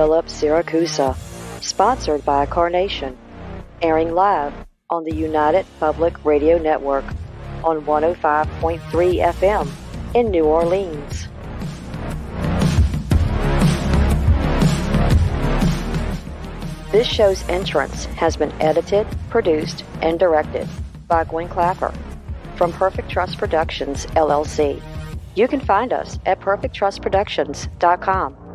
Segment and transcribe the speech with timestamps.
[0.00, 1.16] Philip Siracusa,
[1.60, 3.16] sponsored by Carnation,
[3.82, 4.54] airing live
[4.90, 7.04] on the United Public Radio Network
[7.64, 9.68] on 105.3 FM
[10.14, 11.26] in New Orleans.
[16.92, 20.68] This show's entrance has been edited, produced, and directed
[21.08, 21.92] by Gwen Clapper
[22.54, 24.80] from Perfect Trust Productions, LLC.
[25.34, 28.47] You can find us at perfecttrustproductions.com.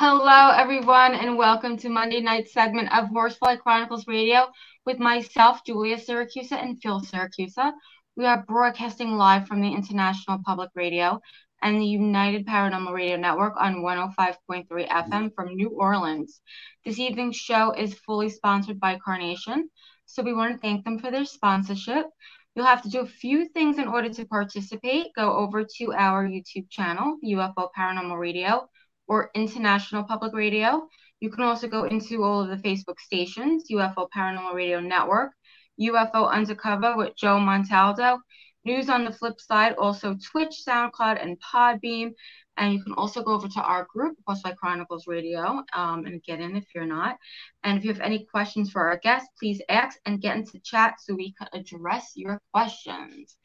[0.00, 4.46] Hello, everyone, and welcome to Monday night segment of Horsefly Chronicles Radio
[4.88, 7.74] with myself, Julia Siracusa, and Phil Siracusa.
[8.16, 11.20] We are broadcasting live from the International Public Radio
[11.60, 16.40] and the United Paranormal Radio Network on 105.3 FM from New Orleans.
[16.86, 19.68] This evening's show is fully sponsored by Carnation,
[20.06, 22.06] so we want to thank them for their sponsorship.
[22.54, 25.08] You'll have to do a few things in order to participate.
[25.14, 28.66] Go over to our YouTube channel, UFO Paranormal Radio
[29.06, 30.88] or International Public Radio.
[31.20, 35.32] You can also go into all of the Facebook stations UFO Paranormal Radio Network,
[35.80, 38.20] UFO Undercover with Joe Montaldo,
[38.64, 42.12] News on the Flip Side, also Twitch, SoundCloud, and Podbean.
[42.56, 46.40] And you can also go over to our group, Horsefly Chronicles Radio, um, and get
[46.40, 47.16] in if you're not.
[47.64, 50.96] And if you have any questions for our guests, please ask and get into chat
[51.00, 53.36] so we can address your questions.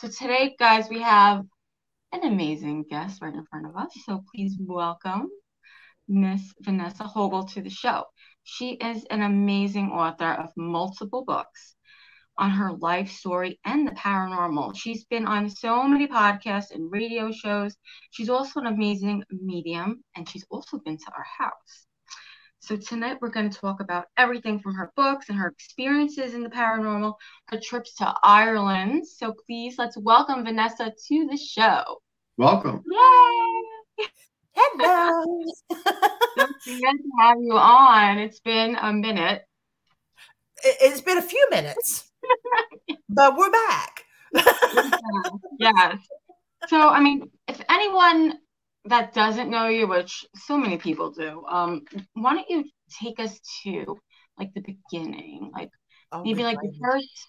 [0.00, 1.44] So today, guys, we have
[2.12, 3.92] an amazing guest right in front of us.
[4.04, 5.28] So please welcome
[6.12, 8.04] Miss Vanessa Hogel to the show.
[8.44, 11.74] She is an amazing author of multiple books
[12.36, 14.76] on her life story and the paranormal.
[14.76, 17.74] She's been on so many podcasts and radio shows.
[18.10, 21.86] She's also an amazing medium, and she's also been to our house.
[22.60, 26.42] So tonight we're going to talk about everything from her books and her experiences in
[26.42, 27.14] the paranormal,
[27.48, 29.08] her trips to Ireland.
[29.08, 32.02] So please let's welcome Vanessa to the show.
[32.36, 32.84] Welcome.
[32.86, 33.61] Yay!
[34.54, 35.44] Hello.
[36.36, 38.18] glad to have you on.
[38.18, 39.44] It's been a minute.
[40.64, 42.10] It- It's been a few minutes,
[43.08, 44.04] but we're back.
[45.58, 45.98] yes.
[46.68, 48.38] So, I mean, if anyone
[48.86, 51.82] that doesn't know you, which so many people do, um,
[52.14, 52.64] why don't you
[53.02, 53.98] take us to
[54.38, 55.70] like the beginning, like
[56.12, 57.26] Oh, maybe like the first,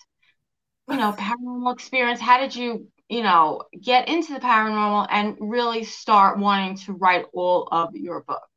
[0.90, 2.20] you know, paranormal experience.
[2.20, 7.26] How did you, you know, get into the paranormal and really start wanting to write
[7.34, 8.48] all of your books,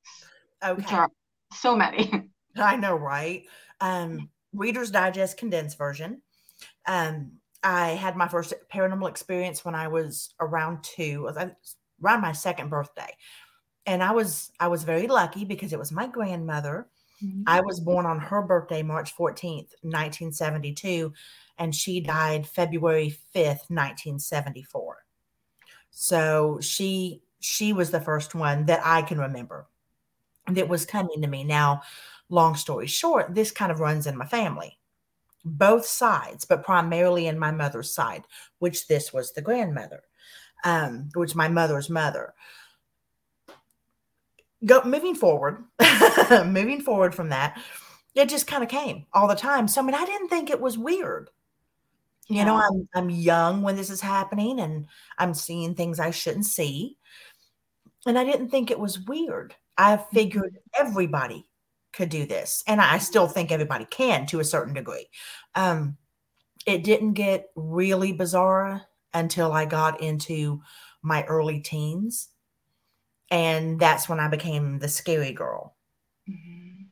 [0.76, 0.94] which Okay.
[0.94, 1.10] are
[1.52, 2.30] so many?
[2.56, 3.44] I know, right?
[3.80, 6.22] Um, Reader's Digest condensed version.
[6.86, 12.70] Um, I had my first paranormal experience when I was around two, around my second
[12.70, 13.12] birthday,
[13.84, 16.88] and I was I was very lucky because it was my grandmother.
[17.46, 21.12] I was born on her birthday, March fourteenth, nineteen seventy two,
[21.58, 25.04] and she died February fifth, nineteen seventy four.
[25.90, 29.66] So she she was the first one that I can remember
[30.52, 31.42] that was coming to me.
[31.42, 31.82] Now,
[32.28, 34.78] long story short, this kind of runs in my family,
[35.44, 38.24] both sides, but primarily in my mother's side,
[38.58, 40.02] which this was the grandmother,
[40.64, 42.34] um, which my mother's mother.
[44.64, 45.64] Go moving forward,
[46.30, 47.60] moving forward from that,
[48.14, 49.68] it just kind of came all the time.
[49.68, 51.30] So I mean, I didn't think it was weird.
[52.28, 54.86] You know, I'm I'm young when this is happening and
[55.18, 56.96] I'm seeing things I shouldn't see.
[58.06, 59.54] And I didn't think it was weird.
[59.78, 61.48] I figured everybody
[61.92, 62.62] could do this.
[62.66, 65.06] And I still think everybody can to a certain degree.
[65.54, 65.96] Um,
[66.66, 68.82] it didn't get really bizarre
[69.14, 70.60] until I got into
[71.02, 72.28] my early teens.
[73.30, 75.76] And that's when I became the scary girl.
[76.28, 76.86] Mhm.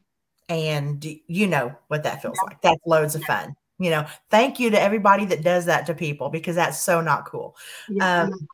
[0.48, 2.60] And you know what that feels like.
[2.62, 3.56] That's loads of fun.
[3.78, 7.26] You know, thank you to everybody that does that to people because that's so not
[7.26, 7.56] cool.
[7.88, 8.22] Yeah.
[8.24, 8.48] Um,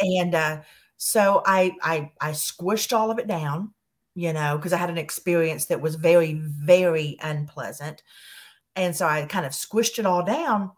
[0.00, 0.60] and uh,
[0.96, 3.74] so I, I I squished all of it down,
[4.14, 8.02] you know, because I had an experience that was very very unpleasant,
[8.76, 10.72] and so I kind of squished it all down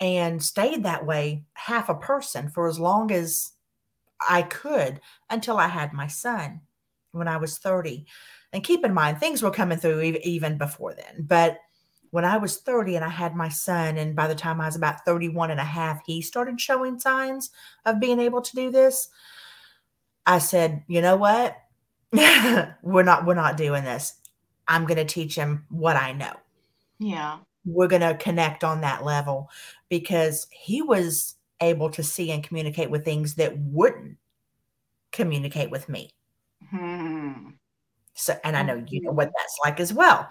[0.00, 3.52] and stayed that way, half a person for as long as
[4.26, 5.00] I could
[5.30, 6.60] until I had my son
[7.12, 8.06] when I was thirty.
[8.52, 11.58] And keep in mind, things were coming through ev- even before then, but
[12.10, 14.76] when I was 30 and I had my son, and by the time I was
[14.76, 17.50] about 31 and a half, he started showing signs
[17.84, 19.08] of being able to do this.
[20.24, 21.56] I said, you know what?
[22.82, 24.14] we're not we're not doing this.
[24.68, 26.34] I'm going to teach him what I know.
[27.00, 27.38] Yeah.
[27.64, 29.50] we're going to connect on that level
[29.88, 31.34] because he was
[31.64, 34.16] able to see and communicate with things that wouldn't
[35.12, 36.10] communicate with me.
[36.70, 37.50] Hmm.
[38.14, 40.28] So, and I know you know what that's like as well.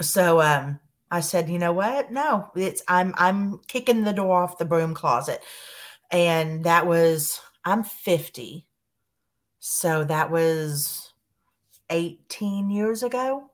[0.00, 0.80] So, um,
[1.10, 2.10] I said, you know what?
[2.10, 5.42] No, it's I'm I'm kicking the door off the broom closet,
[6.10, 8.66] and that was I'm 50,
[9.58, 11.12] so that was
[11.90, 13.50] 18 years ago.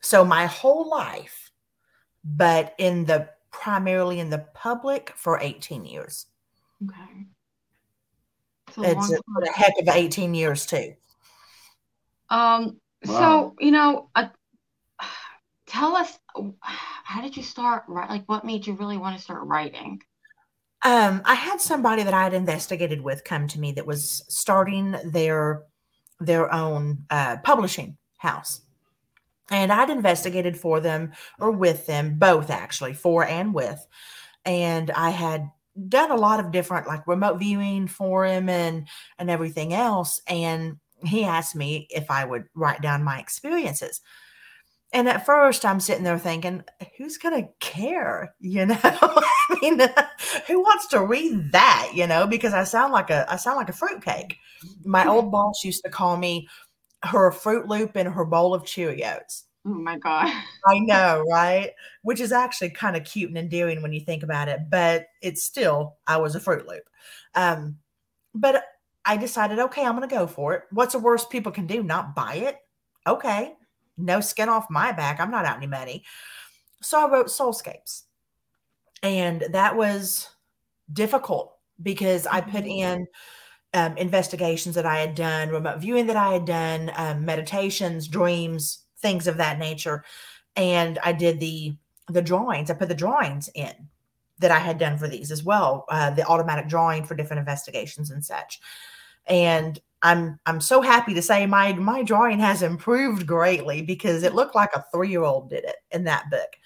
[0.00, 1.50] So my whole life,
[2.24, 6.26] but in the primarily in the public for 18 years.
[6.84, 7.26] Okay.
[8.68, 10.94] It's a It's a, a heck of 18 years too.
[12.28, 13.14] Um, Wow.
[13.18, 14.28] so you know, uh,
[15.66, 16.18] tell us
[16.62, 20.02] how did you start wri- like what made you really want to start writing?
[20.82, 24.94] Um, I had somebody that I had investigated with come to me that was starting
[25.04, 25.64] their
[26.20, 28.62] their own uh, publishing house,
[29.50, 33.86] and I'd investigated for them or with them both actually for and with,
[34.44, 35.50] and I had
[35.88, 38.86] done a lot of different like remote viewing for him and
[39.18, 44.00] and everything else, and he asked me if I would write down my experiences.
[44.92, 46.64] And at first, I'm sitting there thinking,
[46.98, 48.34] who's going to care?
[48.40, 49.78] You know, I mean,
[50.48, 51.92] who wants to read that?
[51.94, 54.36] You know, because I sound like a I sound like a fruitcake.
[54.84, 55.10] My hmm.
[55.10, 56.48] old boss used to call me
[57.02, 59.44] her Fruit Loop and her bowl of Cheerios.
[59.66, 60.26] Oh my God.
[60.66, 61.72] I know, right?
[62.02, 65.42] Which is actually kind of cute and endearing when you think about it, but it's
[65.42, 66.82] still I was a Fruit Loop.
[67.34, 67.78] Um,
[68.34, 68.64] but
[69.04, 70.64] I decided, okay, I'm going to go for it.
[70.70, 71.82] What's the worst people can do?
[71.82, 72.58] Not buy it?
[73.06, 73.54] Okay,
[73.96, 75.20] no skin off my back.
[75.20, 76.04] I'm not out any money.
[76.82, 78.02] So I wrote Soulscapes,
[79.02, 80.28] and that was
[80.92, 82.78] difficult because I put Mhm.
[82.78, 83.06] in
[83.74, 88.84] um, investigations that I had done, remote viewing that I had done, um, meditations, dreams,
[88.98, 90.04] things of that nature,
[90.56, 91.76] and I did the
[92.08, 92.70] the drawings.
[92.70, 93.72] I put the drawings in
[94.40, 98.10] that I had done for these as well, uh, the automatic drawing for different investigations
[98.10, 98.60] and such.
[99.26, 104.34] And I'm I'm so happy to say my my drawing has improved greatly because it
[104.34, 106.56] looked like a three year old did it in that book.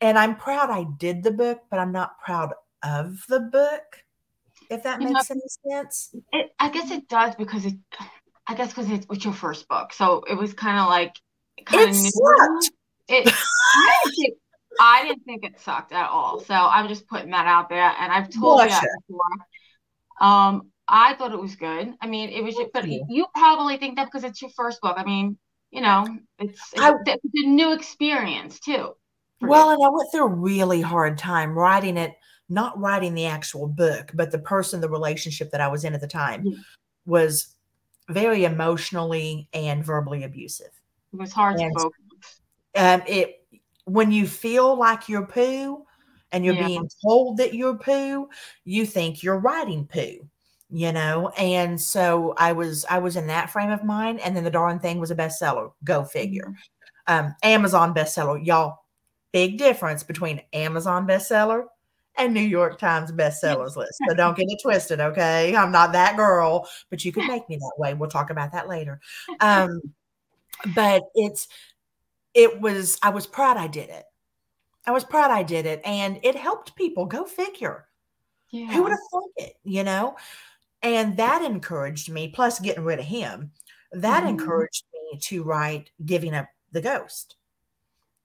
[0.00, 2.52] And I'm proud I did the book, but I'm not proud
[2.82, 4.04] of the book.
[4.70, 5.40] If that You know- makes any
[5.70, 6.14] sense.
[6.32, 7.74] It, I guess it does because it,
[8.46, 11.16] I guess because it was your first book, so it was kind of like
[11.64, 12.70] kind of sucked.
[13.08, 14.34] It, I didn't think,
[14.80, 16.40] I didn't think it sucked at all.
[16.40, 20.28] So I'm just putting that out there, and I've told you that before.
[20.28, 21.92] Um, I thought it was good.
[22.00, 23.04] I mean, it was, Thank but you.
[23.08, 24.94] you probably think that because it's your first book.
[24.96, 25.36] I mean,
[25.70, 26.06] you know,
[26.38, 28.92] it's it's, I- it's a new experience too.
[29.40, 29.72] Well, you.
[29.74, 32.12] and I went through a really hard time writing it,
[32.48, 36.00] not writing the actual book, but the person, the relationship that I was in at
[36.00, 36.56] the time Yeah.
[37.06, 37.54] was
[38.08, 40.70] very emotionally and verbally abusive.
[41.12, 42.40] it was hard to and- focus.
[42.76, 43.42] Um, it
[43.84, 45.84] when you feel like you're poo
[46.32, 46.66] and you're Yeah.
[46.66, 48.28] being told that you're poo,
[48.64, 50.28] you think you're writing poo,
[50.70, 51.30] you know.
[51.38, 54.78] And so I was I was in that frame of mind, and then the darn
[54.78, 55.72] thing was a bestseller.
[55.84, 56.54] Go figure.
[57.08, 58.44] um, Amazon bestseller.
[58.44, 58.78] Y'all,
[59.32, 61.66] big difference between Amazon bestseller
[62.18, 64.00] and New York Times bestsellers list.
[64.08, 65.54] So don't get it twisted, okay?
[65.54, 67.94] I'm not that girl, but you could make me that way.
[67.94, 69.00] We'll talk about that later.
[69.40, 69.80] Um,
[70.74, 71.48] but it's
[72.34, 74.04] it was I was proud I did it.
[74.86, 77.06] I was proud I did it, and it helped people.
[77.06, 77.88] Go figure.
[78.50, 78.72] Yeah.
[78.72, 80.16] Who would have thought it, you know?
[80.82, 83.52] And that encouraged me, plus getting rid of him,
[83.92, 84.28] that Mhm.
[84.28, 87.36] encouraged me to write Giving Up the Ghost,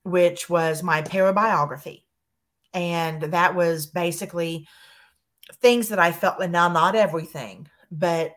[0.03, 2.03] which was my parabiography.
[2.73, 4.67] And that was basically
[5.55, 8.35] things that I felt, and now not everything, but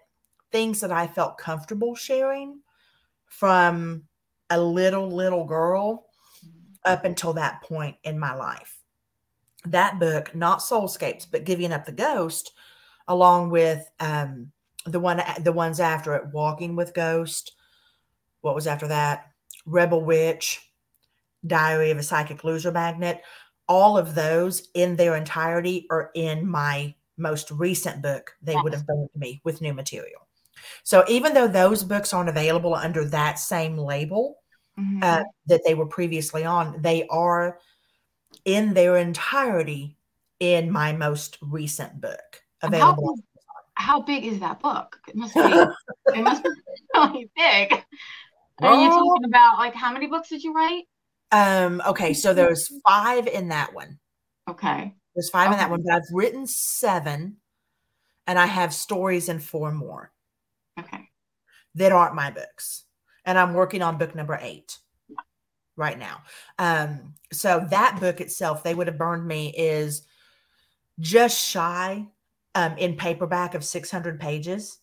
[0.50, 2.60] things that I felt comfortable sharing
[3.26, 4.04] from
[4.50, 6.06] a little, little girl
[6.84, 8.78] up until that point in my life.
[9.66, 12.52] That book, not Soulscapes, but Giving Up the Ghost,
[13.08, 14.52] along with um,
[14.86, 17.52] the one, the ones after it, Walking with Ghost.
[18.42, 19.30] What was after that?
[19.64, 20.60] Rebel Witch,
[21.46, 23.22] Diary of a Psychic Loser Magnet.
[23.68, 28.34] All of those in their entirety are in my most recent book.
[28.42, 30.26] They would have burned me with new material.
[30.82, 34.38] So even though those books aren't available under that same label,
[34.78, 35.02] Mhm.
[35.02, 37.58] uh, that they were previously on, they are
[38.44, 39.96] in their entirety
[40.40, 43.14] in my most recent book And how available.
[43.76, 44.98] how big is that book?
[45.08, 46.50] It must be it must be
[46.94, 47.84] really big.
[48.62, 50.84] Are you talking about like how many books did you write?
[51.32, 53.98] Um, okay, so there's five in that one.
[54.48, 54.94] Okay.
[55.14, 57.36] There's five in that one, but I've written seven,
[58.26, 60.12] and I have stories in four more
[60.78, 61.08] Okay.
[61.76, 62.84] that aren't my books.
[63.24, 64.78] And I'm working on book number eight.
[65.76, 66.22] right now.
[66.58, 70.02] Um, so that book itself, they would have burned me is
[71.00, 72.06] just shy
[72.54, 74.78] um, in paperback of 600 pages.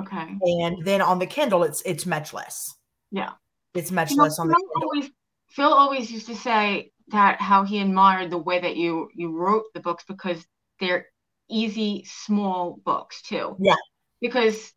[0.00, 0.36] Okay.
[0.40, 2.74] And then on the Kindle, it's it's much less.
[3.12, 3.32] Yeah.
[3.74, 5.10] It's much You know, less on the always,
[5.52, 9.64] Phil always used to say that how he admired the way that you you wrote
[9.74, 10.44] the books because
[10.80, 11.06] they're
[11.48, 13.56] easy, small books too.
[13.60, 13.76] Yeah.
[14.20, 14.72] Because,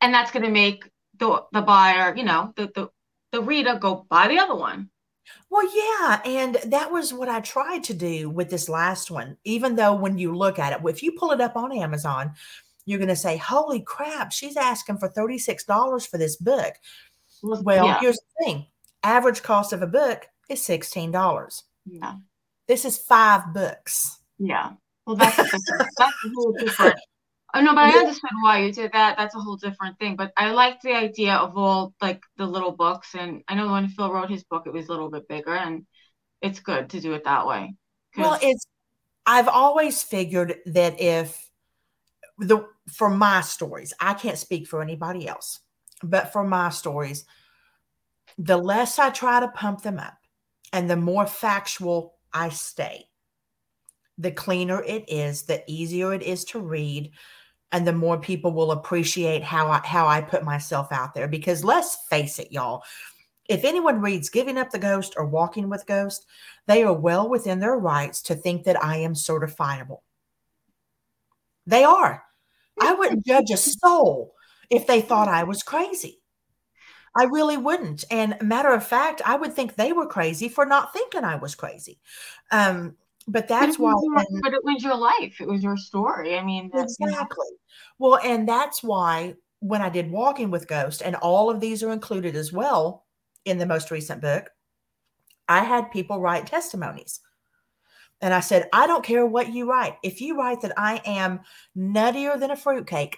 [0.00, 0.88] and that's going to make
[1.18, 2.88] the the buyer, you know, the the
[3.32, 4.88] the reader go buy the other one.
[5.50, 9.36] Well, yeah, and that was what I tried to do with this last one.
[9.44, 12.32] Even though when you look at it, if you pull it up on Amazon,
[12.86, 16.74] you're going to say, "Holy crap, she's asking for $36 for this book."
[17.42, 18.66] Well, yeah, here's the thing.
[19.02, 21.62] Average cost of a book is $16.
[21.86, 22.14] yeah,
[22.68, 24.18] This is 5 books.
[24.38, 24.72] yeah.
[25.06, 25.62] Well, that's different,
[25.98, 26.94] that's a whole different.
[27.52, 29.16] Oh no, but I understand why you did that.
[29.16, 30.14] That's a whole different thing.
[30.14, 33.88] But I like the idea of all like the little books, and I know when
[33.88, 35.84] Phil wrote his book, it was a little bit bigger, and
[36.42, 37.74] it's good to do it that way.
[38.16, 38.66] Well, it's
[39.26, 41.50] I've always figured that if
[42.38, 45.58] the for my stories, I can't speak for anybody else,
[46.04, 47.24] but for my stories,
[48.42, 50.16] the less I try to pump them up
[50.72, 53.04] and the more factual I stay,
[54.16, 57.10] the cleaner it is, the easier it is to read,
[57.70, 61.28] and the more people will appreciate how I how I put myself out there.
[61.28, 62.82] Because let's face it, y'all,
[63.48, 66.24] if anyone reads Giving Up the Ghost or Walking with Ghost,
[66.66, 70.00] they are well within their rights to think that I am certifiable.
[71.66, 72.22] They are.
[72.80, 74.32] I wouldn't judge a soul
[74.70, 76.19] if they thought I was crazy.
[77.16, 78.04] I really wouldn't.
[78.10, 81.54] And matter of fact, I would think they were crazy for not thinking I was
[81.54, 81.98] crazy.
[82.52, 83.92] Um, but that's why.
[83.94, 85.40] when- but it was your life.
[85.40, 86.38] It was your story.
[86.38, 87.46] I mean, that's you know, Exactly.
[87.98, 91.92] Well, and that's why when I did Walking with Ghost, and all of these are
[91.92, 93.06] included as well
[93.44, 94.50] in the most recent book,
[95.48, 97.20] I had people write testimonies.
[98.22, 99.96] And I said, I don't care what you write.
[100.02, 101.40] If you write that I am
[101.76, 103.16] nuttier than a fruitcake,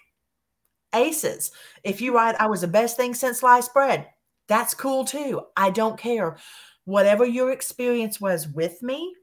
[0.94, 1.52] aces.
[1.84, 2.16] If you hmm.
[2.16, 4.08] write I was the best thing since sliced bread,
[4.48, 5.42] that's cool too.
[5.56, 6.36] I don't care.
[6.84, 9.14] Whatever your experience was with me,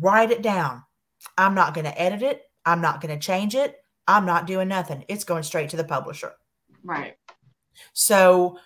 [0.00, 0.84] write it down.
[1.36, 2.42] I'm not going to edit it.
[2.64, 3.76] I'm not going to change it.
[4.06, 5.04] I'm not doing nothing.
[5.08, 6.32] It's going straight to the publisher.
[6.84, 7.16] right.
[7.92, 8.58] So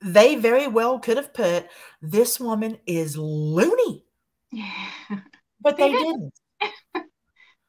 [0.00, 1.66] they very well could have put
[2.00, 4.04] this woman is loony,
[5.60, 6.34] but They they didn't.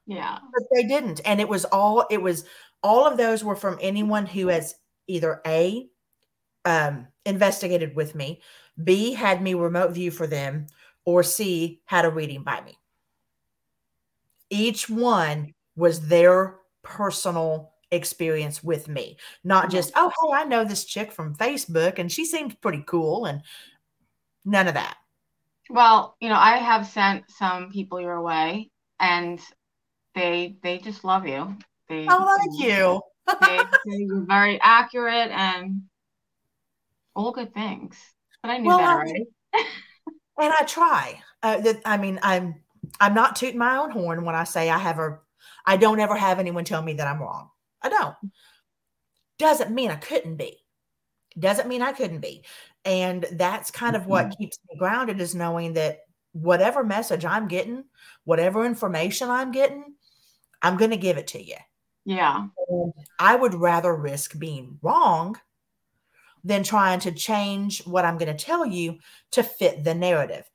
[0.06, 0.40] yeah.
[0.54, 1.22] But they didn't.
[1.26, 2.46] And it was all it was
[2.84, 4.76] all of those were from anyone who has
[5.08, 5.88] either A
[6.66, 8.42] um investigated with me,
[8.84, 10.68] B had me remote view for them,
[11.06, 12.78] or C had a reading by me.
[14.50, 20.86] Each one was their personal experience with me, not just, oh, hey, I know this
[20.86, 23.42] chick from Facebook and she seemed pretty cool and
[24.46, 24.98] none of that.
[25.70, 29.40] Well, you know, I have sent some people your way, and
[30.14, 31.58] they they just love you.
[31.90, 33.02] They Oh, thank you.
[33.86, 35.84] They you're very accurate and
[37.16, 37.98] all good things.
[38.42, 39.26] But I knew Well, that I- already.
[39.54, 41.22] and I try.
[41.42, 42.56] Uh, that I mean, I'm
[43.00, 45.20] I'm not tooting my own horn when I say I have a.
[45.66, 47.50] I don't ever have anyone tell me that I'm wrong.
[47.82, 48.16] I don't.
[49.38, 50.58] Doesn't mean I couldn't be.
[51.38, 52.44] Doesn't mean I couldn't be.
[52.86, 56.00] And that's kind of what keeps me grounded is knowing that
[56.34, 57.86] whatever message I'm getting,
[58.26, 59.96] whatever information I'm getting,
[60.62, 61.56] I'm going to give it to you.
[62.06, 62.48] Yeah.
[62.70, 65.38] And I would rather risk being wrong
[66.44, 69.00] than trying to change what I'm going to tell you
[69.32, 70.50] to fit the narrative.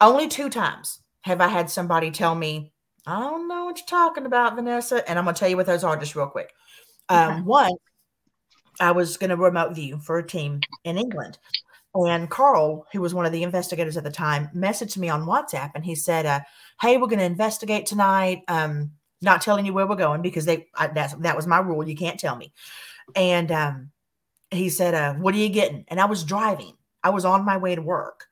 [0.00, 2.72] Only two times have I had somebody tell me,
[3.06, 5.08] I don't know what you're talking about, Vanessa.
[5.08, 6.52] And I'm going to tell you what those are just real quick.
[7.08, 7.40] Um, Okay.
[7.42, 7.72] One,
[8.80, 11.38] I was going to remote view for a team in England.
[11.94, 15.72] And Carl, who was one of the investigators at the time, messaged me on WhatsApp
[15.74, 16.40] and he said, uh,
[16.80, 18.42] Hey, we're going to investigate tonight.
[18.48, 18.92] Um,
[19.22, 21.86] not telling you where we're going because they I, that's that was my rule.
[21.86, 22.52] You can't tell me.
[23.14, 23.90] And um,
[24.50, 26.74] he said, uh, "What are you getting?" And I was driving.
[27.02, 28.26] I was on my way to work,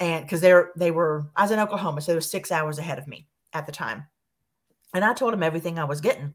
[0.00, 2.98] and because they're they were I was in Oklahoma, so they were six hours ahead
[2.98, 4.06] of me at the time.
[4.92, 6.34] And I told him everything I was getting,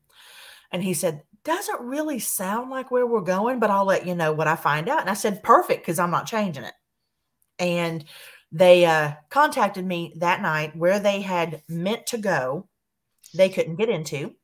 [0.72, 4.34] and he said, "Doesn't really sound like where we're going, but I'll let you know
[4.34, 6.74] what I find out." And I said, "Perfect," because I'm not changing it.
[7.60, 8.06] And
[8.51, 12.68] they uh, contacted me that night where they had meant to go
[13.33, 14.36] they couldn't get into.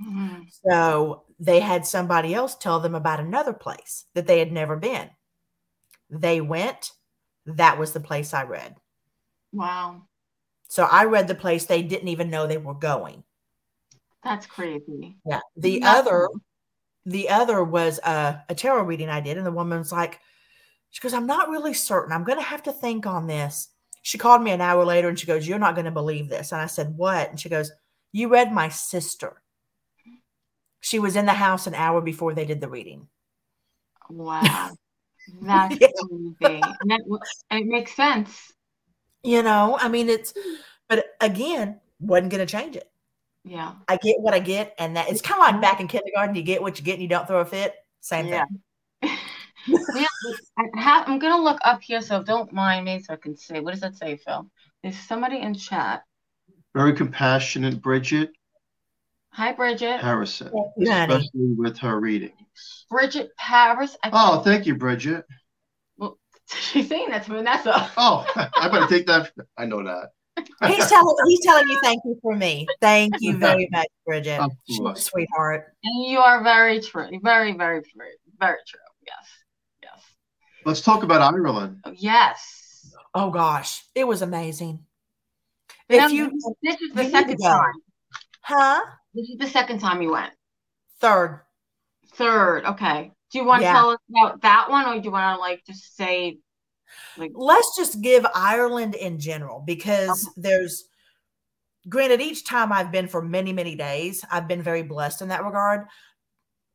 [0.00, 0.46] Mhm.
[0.64, 5.10] So they had somebody else tell them about another place that they had never been.
[6.08, 6.92] They went.
[7.46, 8.76] That was the place I read.
[9.52, 10.02] Wow.
[10.68, 13.24] So I read the place they didn't even know they were going.
[14.22, 15.16] That's crazy.
[15.26, 15.40] Yeah.
[15.56, 16.28] The other,
[17.06, 20.20] the other was a, a tarot reading I did, and the woman was like,
[20.90, 22.12] She goes, I'm not really certain.
[22.12, 23.68] I'm going to have to think on this.
[24.02, 26.52] She called me an hour later and she goes, You're not going to believe this.
[26.52, 27.30] And I said, What?
[27.30, 27.72] And she goes,
[28.12, 29.42] You read my sister.
[30.80, 33.08] She was in the house an hour before they did the reading.
[34.08, 34.70] Wow.
[35.42, 35.88] That's yeah.
[36.10, 36.62] amazing.
[36.80, 38.52] And, that, and it makes sense.
[39.22, 40.32] You know, I mean, it's,
[40.88, 42.90] but again, wasn't going to change it.
[43.44, 43.74] Yeah.
[43.88, 44.74] I get what I get.
[44.78, 47.02] And that it's kind of like back in kindergarten, you get what you get and
[47.02, 47.74] you don't throw a fit.
[48.00, 48.44] Same yeah.
[49.02, 49.18] thing.
[49.94, 50.06] yeah,
[50.76, 53.60] have, I'm gonna look up here, so don't mind me, so I can see.
[53.60, 54.46] What does that say, Phil?
[54.82, 56.02] Is somebody in chat?
[56.74, 58.30] Very compassionate, Bridget.
[59.32, 60.00] Hi, Bridget.
[60.00, 62.86] Harrison, especially with her readings.
[62.90, 63.96] Bridget Paris.
[64.12, 65.24] oh, thank you, Bridget.
[65.96, 67.90] Well, she's saying that to Vanessa.
[67.96, 69.30] Oh, I better take that.
[69.56, 70.10] I know that.
[70.66, 72.66] he's telling he's telling you thank you for me.
[72.80, 74.40] Thank you very much, Bridget.
[74.96, 75.74] Sweetheart.
[75.84, 77.08] And you are very true.
[77.22, 78.02] Very, very true.
[78.38, 78.80] Very true.
[79.06, 79.26] Yes.
[79.82, 80.02] Yes.
[80.64, 81.80] Let's talk about Ireland.
[81.84, 82.92] Oh, yes.
[83.14, 83.84] Oh gosh.
[83.94, 84.84] It was amazing.
[85.90, 86.30] If you
[86.62, 87.72] this is the second time.
[88.42, 88.80] Huh?
[89.12, 90.32] This is the second time you went.
[91.00, 91.42] Third.
[92.14, 92.64] Third.
[92.64, 93.12] Okay.
[93.32, 95.64] Do you want to tell us about that one or do you want to like
[95.66, 96.38] just say
[97.16, 100.32] like let's just give Ireland in general because okay.
[100.36, 100.84] there's
[101.88, 105.44] granted each time I've been for many, many days, I've been very blessed in that
[105.44, 105.86] regard.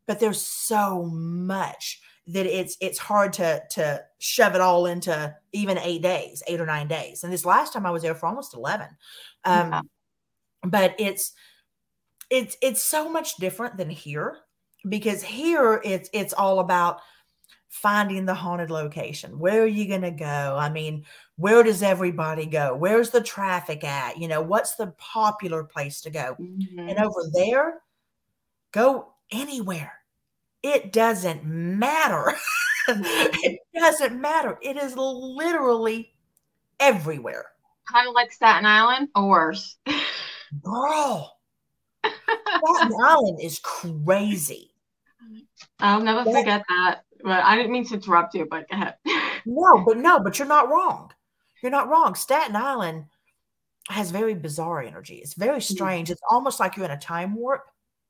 [0.07, 5.77] But there's so much that it's it's hard to to shove it all into even
[5.77, 7.23] eight days, eight or nine days.
[7.23, 8.87] And this last time I was there for almost eleven.
[9.43, 9.81] Um, yeah.
[10.63, 11.33] but it's
[12.29, 14.37] it's it's so much different than here
[14.87, 17.01] because here it's it's all about
[17.69, 19.37] finding the haunted location.
[19.37, 20.55] Where are you going to go?
[20.57, 21.05] I mean,
[21.35, 22.73] where does everybody go?
[22.73, 24.17] Where's the traffic at?
[24.17, 26.37] You know, what's the popular place to go?
[26.39, 26.79] Mm-hmm.
[26.79, 27.81] And over there,
[28.71, 29.91] go anywhere.
[30.65, 32.33] It doesn't matter.
[32.87, 34.57] it doesn't matter.
[34.63, 36.11] It is literally
[36.79, 37.45] everywhere.
[37.87, 39.77] Kind of like Staten Island or worse.
[40.63, 41.37] Girl,
[42.03, 44.71] Staten Island is crazy.
[45.79, 47.01] I'll never that, forget that.
[47.23, 48.95] But I didn't mean to interrupt you, but go ahead.
[49.45, 51.11] no, but no, but you're not wrong.
[51.61, 52.15] You're not wrong.
[52.15, 53.05] Staten Island
[53.89, 55.17] has very bizarre energy.
[55.17, 55.75] It's very mm-hmm.
[55.75, 56.09] strange.
[56.09, 57.65] It's almost like you're in a time warp.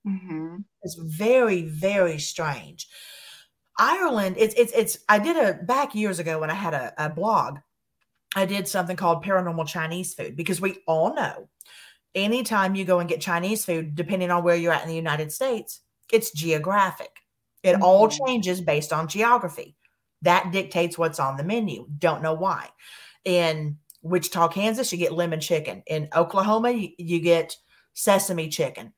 [0.08, 0.58] Mm-hmm.
[0.84, 2.88] It's very, very strange.
[3.78, 5.00] Ireland, it's it's it's.
[5.10, 7.58] I did a back years ago when I had a, a blog.
[8.36, 11.50] I did something called paranormal Chinese food because we all know
[12.15, 15.32] anytime you go and get Chinese food, depending on where you're at in the United
[15.32, 17.12] States, it's geographic.
[17.62, 17.84] It mm-hmm.
[17.84, 19.76] all changes based on geography.
[20.22, 21.88] That dictates what's on the menu.
[22.00, 22.70] Don't know why.
[23.26, 25.84] In Wichita, Kansas, you get lemon chicken.
[25.88, 27.56] In Oklahoma, you, you get
[27.94, 28.94] sesame chicken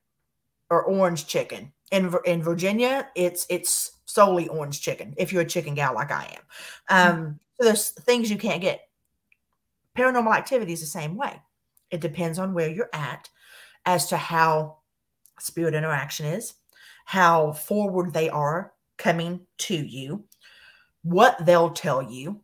[0.69, 1.71] or orange chicken.
[1.91, 5.13] In in Virginia, it's it's solely orange chicken.
[5.17, 6.41] If you're a chicken gal like I am,
[6.89, 7.31] um, mm-hmm.
[7.57, 8.81] so there's things you can't get.
[9.97, 11.41] Paranormal activity is the same way.
[11.89, 13.29] It depends on where you're at
[13.85, 14.77] as to how
[15.39, 16.55] spirit interaction is,
[17.05, 20.25] how forward they are coming to you,
[21.03, 22.41] what they'll tell you,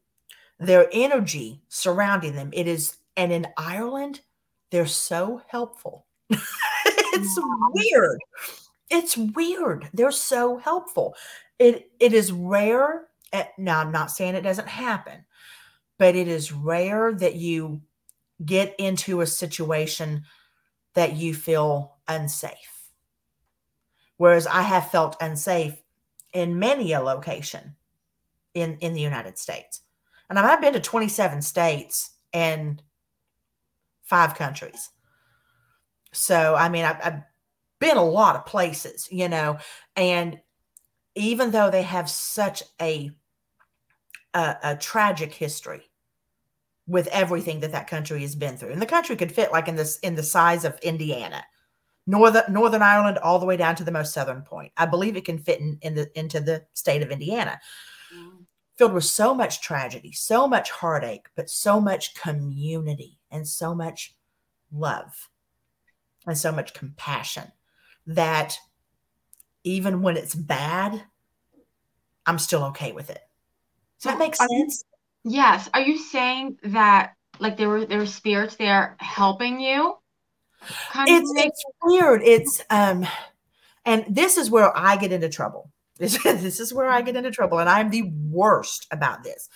[0.60, 2.50] their energy surrounding them.
[2.54, 4.22] It is, and in Ireland,
[4.72, 6.06] they're so helpful.
[7.14, 7.72] it's mm-hmm.
[7.74, 8.20] weird.
[8.90, 9.90] It's weird.
[9.94, 11.16] They're so helpful.
[11.60, 13.08] It it is rare.
[13.32, 15.26] At, now I'm not saying it doesn't happen,
[15.98, 17.82] but it is rare that you
[18.46, 20.24] get into a situation
[20.94, 22.92] that you feel unsafe.
[24.18, 25.82] Whereas I have felt unsafe
[26.34, 27.76] in many a location
[28.54, 29.82] in, in the United States.
[30.30, 32.82] And I've been to 27 states and
[34.04, 34.90] five countries.
[36.14, 37.22] So, I mean, I've, I've
[37.80, 39.58] been a lot of places, you know,
[39.96, 40.40] and
[41.16, 43.12] even though they have such a,
[44.34, 45.84] a, a tragic history,
[46.88, 48.72] with everything that that country has been through.
[48.72, 51.44] And the country could fit like in this in the size of Indiana,
[52.06, 54.72] northern Northern Ireland, all the way down to the most southern point.
[54.78, 57.60] I believe it can fit in, in the into the state of Indiana,
[58.14, 58.46] mm.
[58.78, 64.16] filled with so much tragedy, so much heartache, but so much community and so much
[64.72, 65.30] love
[66.26, 67.52] and so much compassion
[68.08, 68.58] that
[69.64, 71.04] even when it's bad,
[72.26, 73.22] I'm still okay with it.
[74.02, 74.84] Does that make sense?
[75.24, 75.70] Yes.
[75.74, 79.96] Are you saying that like there were there were spirits there helping you?
[80.96, 82.22] It's it's weird.
[82.24, 83.06] It's um
[83.86, 85.72] and this is where I get into trouble.
[85.98, 87.60] This, this is where I get into trouble.
[87.60, 89.50] And I'm the worst about this.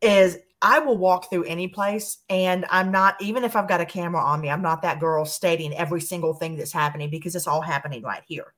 [0.00, 3.86] Is I will walk through any place and I'm not, even if I've got a
[3.86, 7.46] camera on me, I'm not that girl stating every single thing that's happening because it's
[7.46, 8.52] all happening right here.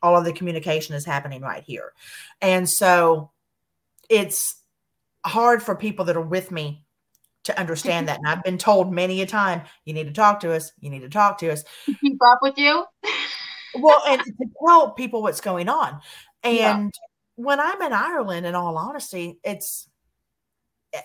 [0.00, 1.92] All of the communication is happening right here.
[2.40, 3.30] And so
[4.08, 4.62] it's
[5.26, 6.84] hard for people that are with me
[7.44, 8.18] to understand that.
[8.18, 10.72] And I've been told many a time, you need to talk to us.
[10.80, 11.64] You need to talk to us.
[12.00, 12.84] Keep up with you.
[13.74, 14.32] well, and to
[14.64, 16.00] tell people what's going on.
[16.44, 17.44] And yeah.
[17.44, 19.87] when I'm in Ireland, in all honesty, it's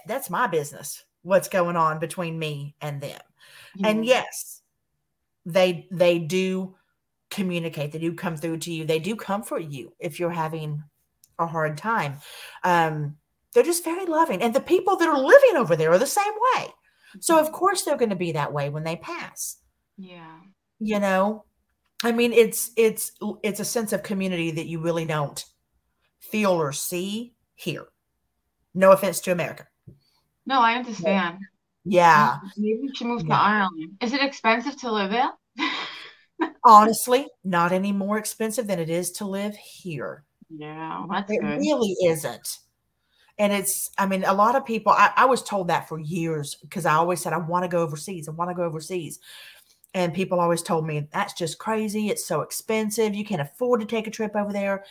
[0.08, 1.04] that's my business.
[1.22, 3.19] What's going on between me and them.
[3.76, 3.88] Yeah.
[3.88, 4.62] And yes,
[5.46, 6.76] they they do
[7.30, 7.91] communicate.
[7.91, 8.86] They do come through to you.
[8.86, 10.84] They do comfort you if you're having
[11.39, 12.17] a hard time.
[12.63, 13.15] Um,
[13.54, 14.41] they're just very loving.
[14.41, 16.67] And the people that are living over there are the same way.
[17.19, 17.56] So of mm-hmm.
[17.56, 19.58] course they're going to be that way when they pass.
[19.98, 20.38] Yeah.
[20.80, 21.46] You know,
[22.04, 23.12] I mean it's it's
[23.43, 25.43] it's a sense of community that you really don't
[26.19, 27.86] feel or see here.
[28.74, 29.67] No offense to America.
[30.46, 31.40] No, I understand.
[31.86, 32.38] Yeah.
[32.58, 33.36] Maybe you should move yeah.
[33.36, 33.98] to Ireland.
[34.02, 35.32] Is it expensive to live there?
[36.66, 40.24] Honestly, not any more expensive than it is to live here.
[40.50, 41.60] Yeah, that's it good.
[41.60, 42.60] really isn't.
[43.40, 46.56] And it's, I mean, a lot of people, I, I was told that for years
[46.56, 48.28] because I always said, I want to go overseas.
[48.28, 49.20] I want to go overseas.
[49.96, 52.10] And people always told me, that's just crazy.
[52.10, 53.16] It's so expensive.
[53.16, 54.84] You can't afford to take a trip over there.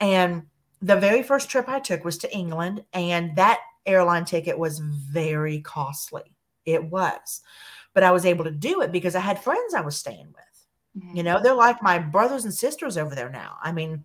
[0.00, 0.44] And
[0.82, 5.60] the very first trip I took was to England, and that airline ticket was very
[5.60, 6.34] costly.
[6.64, 7.40] It was.
[7.92, 11.04] But I was able to do it because I had friends I was staying with.
[11.04, 11.16] Mm-hmm.
[11.16, 13.56] You know, they're like my brothers and sisters over there now.
[13.62, 14.04] I mean,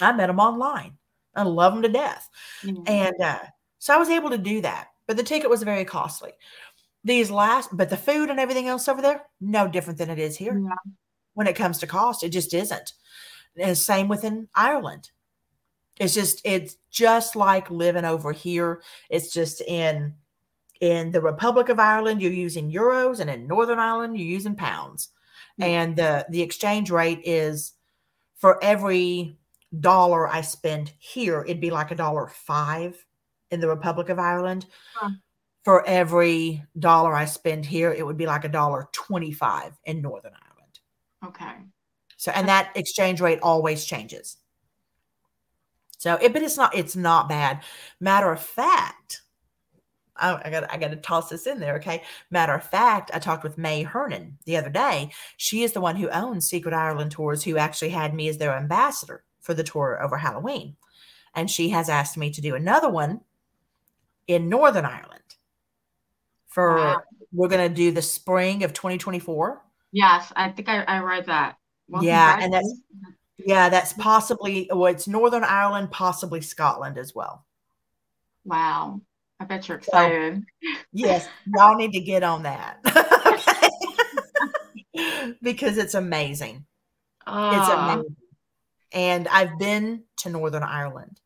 [0.00, 0.96] I met them online.
[1.34, 2.28] I love them to death.
[2.62, 2.82] Mm-hmm.
[2.86, 3.38] And uh,
[3.78, 4.88] so I was able to do that.
[5.06, 6.32] But the ticket was very costly.
[7.02, 10.36] These last, but the food and everything else over there, no different than it is
[10.36, 10.60] here.
[11.34, 12.92] When it comes to cost, it just isn't.
[13.56, 15.10] And same within Ireland.
[16.00, 18.82] It's just it's just like living over here.
[19.10, 20.14] It's just in
[20.80, 25.10] in the Republic of Ireland, you're using euros, and in Northern Ireland, you're using pounds.
[25.60, 25.70] Mm-hmm.
[25.70, 27.74] And the the exchange rate is
[28.36, 29.36] for every
[29.78, 33.04] dollar I spend here, it'd be like a dollar five
[33.50, 34.66] in the Republic of Ireland.
[34.94, 35.10] Huh.
[35.62, 40.32] For every dollar I spend here, it would be like a dollar 25 in Northern
[40.32, 40.80] Ireland.
[41.26, 41.52] Okay.
[42.16, 44.38] So, and that exchange rate always changes.
[46.00, 47.60] So, it, but it's not, it's not bad.
[48.00, 49.20] Matter of fact,
[50.16, 51.76] I, I got I got to toss this in there.
[51.76, 52.02] Okay.
[52.30, 55.10] Matter of fact, I talked with May Hernan the other day.
[55.36, 58.56] She is the one who owns Secret Ireland Tours, who actually had me as their
[58.56, 60.74] ambassador for the tour over Halloween.
[61.34, 63.20] And she has asked me to do another one
[64.26, 65.20] in Northern Ireland
[66.48, 67.02] for wow.
[67.30, 69.60] we're going to do the spring of 2024.
[69.92, 71.56] Yes, I think I, I read that.
[71.88, 72.72] Well, yeah, and that's
[73.46, 74.02] yeah, that's mm-hmm.
[74.02, 77.44] possibly well, it's Northern Ireland, possibly Scotland as well.
[78.44, 79.00] Wow.
[79.38, 80.44] I bet you're excited.
[80.62, 81.26] So, yes,
[81.56, 82.76] y'all need to get on that.
[85.42, 86.66] because it's amazing.
[87.26, 88.16] It's amazing.
[88.92, 91.20] And I've been to Northern Ireland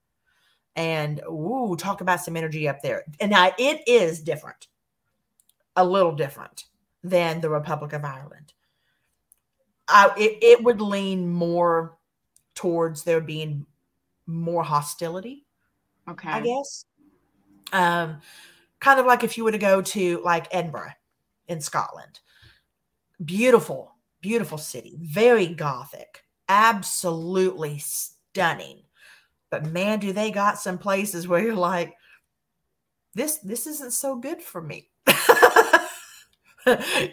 [0.77, 3.05] and ooh, talk about some energy up there.
[3.21, 4.69] And now it is different,
[5.75, 6.65] a little different
[7.03, 8.53] than the Republic of Ireland.
[9.89, 11.97] I, it, it would lean more
[12.55, 13.67] towards there being
[14.27, 15.47] more hostility.
[16.09, 16.29] Okay.
[16.29, 16.85] I guess.
[17.73, 18.21] Um,
[18.81, 20.93] kind of like if you were to go to like Edinburgh
[21.49, 22.21] in Scotland.
[23.25, 28.83] Beautiful, beautiful city, very gothic absolutely stunning.
[29.51, 31.95] But man, do they got some places where you're like,
[33.15, 34.91] this this isn't so good for me.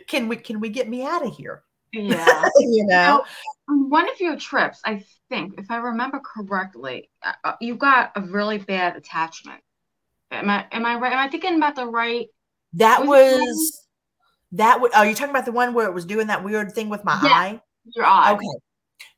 [0.07, 1.63] can we can we get me out of here?
[1.93, 3.23] Yeah, you know.
[3.67, 8.21] one of your trips, I think, if I remember correctly, uh, uh, you got a
[8.21, 9.61] really bad attachment.
[10.31, 11.11] Am I am I right?
[11.11, 12.27] Am I thinking about the right?
[12.73, 13.87] That was, was
[14.53, 14.75] that.
[14.75, 17.03] W- are you talking about the one where it was doing that weird thing with
[17.03, 17.61] my yeah, eye?
[17.95, 18.33] Your eye.
[18.33, 18.47] Okay.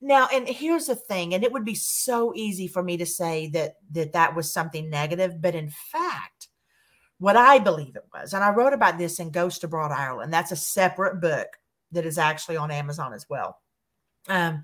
[0.01, 3.47] Now, and here's the thing, and it would be so easy for me to say
[3.49, 6.47] that that that was something negative, but in fact,
[7.19, 10.33] what I believe it was, and I wrote about this in Ghost Abroad Ireland.
[10.33, 11.47] That's a separate book
[11.93, 13.60] that is actually on Amazon as well.
[14.27, 14.63] Um,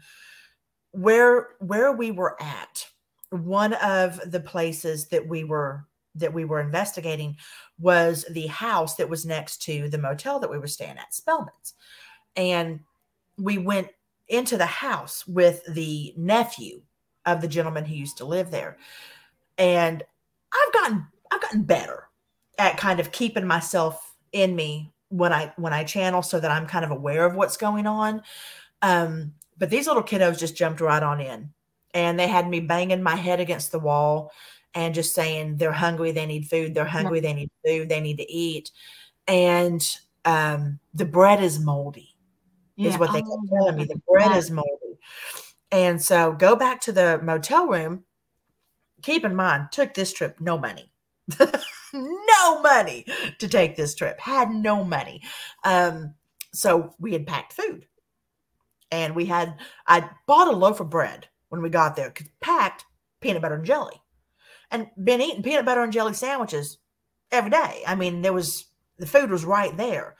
[0.91, 2.87] where where we were at,
[3.29, 7.37] one of the places that we were that we were investigating
[7.79, 11.75] was the house that was next to the motel that we were staying at, Spellman's,
[12.35, 12.79] and
[13.37, 13.87] we went
[14.27, 16.81] into the house with the nephew
[17.25, 18.77] of the gentleman who used to live there.
[19.57, 20.03] And
[20.53, 22.07] I've gotten I've gotten better
[22.57, 26.67] at kind of keeping myself in me when I when I channel so that I'm
[26.67, 28.21] kind of aware of what's going on.
[28.81, 31.51] Um, but these little kiddos just jumped right on in
[31.93, 34.31] and they had me banging my head against the wall
[34.73, 38.17] and just saying they're hungry, they need food, they're hungry, they need food, they need
[38.17, 38.71] to eat.
[39.27, 39.85] And
[40.25, 42.15] um, the bread is moldy
[42.79, 42.89] yeah.
[42.89, 43.83] is what they kept oh, telling me.
[43.85, 44.69] The bread is moldy.
[45.71, 48.03] And so go back to the motel room.
[49.01, 50.91] Keep in mind, took this trip, no money.
[51.93, 53.05] No money
[53.39, 54.19] to take this trip.
[54.19, 55.21] Had no money.
[55.63, 56.15] Um,
[56.53, 57.85] so we had packed food.
[58.91, 62.85] And we had I bought a loaf of bread when we got there, packed
[63.21, 64.01] peanut butter and jelly.
[64.71, 66.77] And been eating peanut butter and jelly sandwiches
[67.31, 67.83] every day.
[67.85, 68.65] I mean, there was
[68.97, 70.15] the food was right there.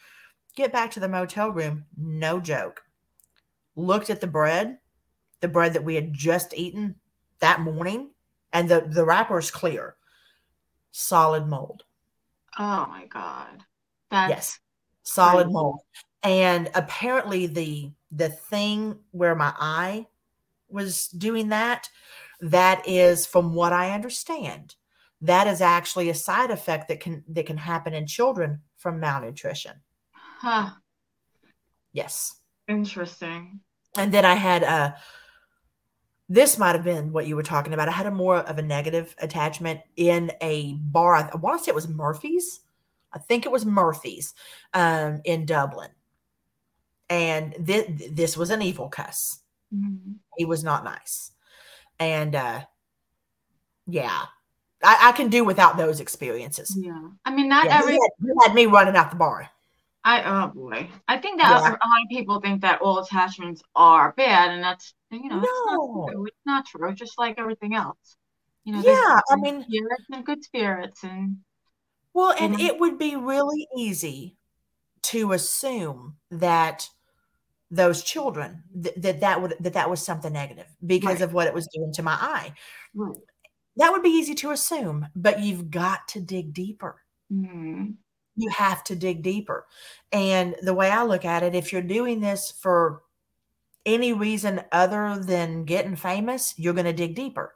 [0.56, 2.82] Get back to the motel room, no joke.
[3.76, 4.80] Looked at the bread,
[5.41, 6.95] the bread that we had just eaten
[7.39, 8.12] that morning,
[8.52, 9.95] and the, the wrapper is clear.
[10.91, 11.84] Solid mold.
[12.58, 13.63] Oh my god.
[14.12, 14.60] That's yes.
[15.04, 15.54] Solid crazy.
[15.54, 15.80] mold.
[16.23, 20.08] And apparently the the thing where my eye
[20.67, 21.89] was doing that,
[22.41, 24.75] that is from what I understand,
[25.21, 29.73] that is actually a side effect that can that can happen in children from malnutrition.
[30.12, 30.71] Huh.
[31.91, 32.36] Yes.
[32.67, 33.60] Interesting.
[33.97, 34.95] And then I had a
[36.30, 37.88] this might have been what you were talking about.
[37.89, 41.15] I had a more of a negative attachment in a bar.
[41.15, 42.62] I, I want to say it was Murphy's.
[43.12, 44.36] I think it was Murphy's
[44.74, 45.89] um, in Dublin.
[47.10, 49.39] And thi- this was an evil cuss.
[49.74, 50.15] Mhm.
[50.38, 51.32] He was not nice.
[52.00, 52.62] And uh,
[53.88, 54.26] yeah,
[54.84, 56.78] I, I can do without those experiences.
[56.80, 57.10] Yeah.
[57.26, 57.94] I mean, not Yeah, every.
[57.94, 59.50] he, had, had me running out the bar.
[60.04, 60.89] I oh boy.
[61.08, 61.60] I think that Yeah.
[61.70, 65.48] a lot of people think that all attachments are bad, and that's you know, it's
[65.67, 65.76] No.
[66.06, 66.26] not true.
[66.26, 66.93] It's not true.
[66.93, 68.17] Just like everything else.
[68.63, 71.38] You know, Yeah, I mean- spirits and good spirits, and
[72.13, 74.38] Well, and it would be really easy
[75.04, 76.89] to assume that
[77.72, 81.22] those children th- that that would that that was something negative because Right.
[81.22, 82.54] of what it was doing to my eye.
[82.95, 83.17] right.
[83.78, 87.02] That would be easy to assume, but you've got to dig deeper.
[87.32, 87.95] Mhm.
[88.36, 89.67] You have to dig deeper.
[90.12, 93.04] And the way I look at it, if you're doing this for
[93.86, 97.56] any reason other than getting famous, you're going to dig deeper.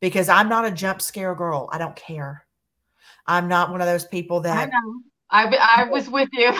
[0.00, 1.68] Because I'm not a jump scare girl.
[1.72, 2.46] I don't care.
[3.26, 5.00] I'm not one of those people I that know.
[5.30, 6.52] I I was with you.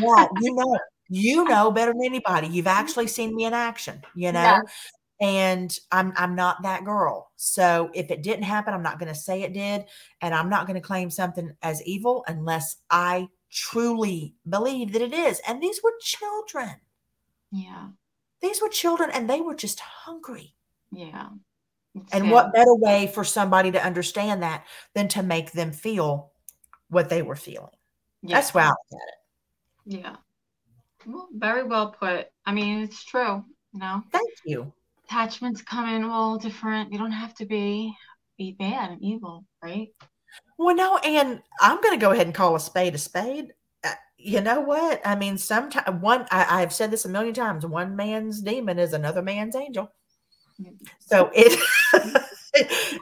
[0.00, 2.48] yeah, you know, you know better than anybody.
[2.48, 2.80] You've mm-hmm.
[2.80, 4.92] actually seen me in action, you know, Yes.
[5.20, 7.30] and I'm I'm not that girl.
[7.36, 9.84] So if it didn't happen, I'm not going to say it did,
[10.20, 15.12] and I'm not going to claim something as evil unless I truly believe that it
[15.12, 15.40] is.
[15.46, 16.76] And these were children.
[17.50, 17.88] Yeah.
[18.42, 20.54] These were children, and they were just hungry.
[20.92, 21.28] Yeah.
[22.12, 26.32] And what better way for somebody to understand that than to make them feel
[26.88, 27.74] what they were feeling?
[28.22, 28.36] Yeah.
[28.36, 30.00] That's why I look at it.
[30.00, 30.16] Yeah.
[31.06, 32.28] Well, very well put.
[32.46, 33.44] I mean, it's true.
[33.72, 34.72] You know, Thank you.
[35.04, 36.92] attachments come in all different.
[36.92, 37.94] You don't have to be
[38.36, 39.88] be bad and evil, right?
[40.58, 43.52] Well, no, and I'm going to go ahead and call a spade a spade.
[44.22, 45.00] You know what?
[45.04, 48.92] I mean, sometimes one, I, I've said this a million times one man's demon is
[48.92, 49.92] another man's angel.
[51.00, 51.58] So it,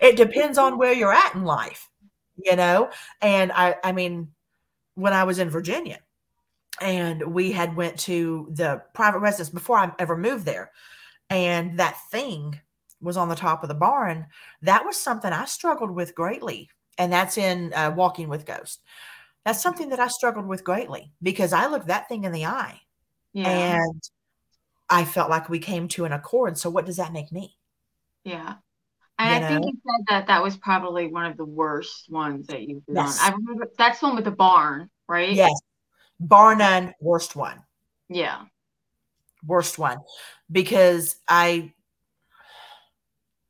[0.01, 1.89] it depends on where you're at in life,
[2.37, 2.91] you know?
[3.21, 4.29] And I, I mean,
[4.95, 5.99] when I was in Virginia
[6.81, 10.71] and we had went to the private residence before I ever moved there,
[11.31, 12.61] and that thing
[13.01, 14.27] was on the top of the barn,
[14.63, 18.83] that was something I struggled with greatly and that's in uh, Walking with Ghost.
[19.45, 22.81] That's something that I struggled with greatly because I looked that thing in the eye
[23.33, 23.49] Yeah.
[23.85, 24.03] and
[24.91, 26.59] I felt like we came to an accord.
[26.59, 27.57] So, what does that make me?
[28.25, 28.57] Yeah.
[29.19, 32.47] And You I think you said that that was probably one of the worst ones
[32.49, 32.97] that you've done.
[33.07, 33.21] Yes.
[33.21, 35.33] I remember that's the one with the barn, right?
[35.33, 35.59] Yes,
[36.21, 37.63] bar none, worst one,
[38.09, 38.45] Yeah.
[39.45, 39.99] worst one,
[40.51, 41.73] because I.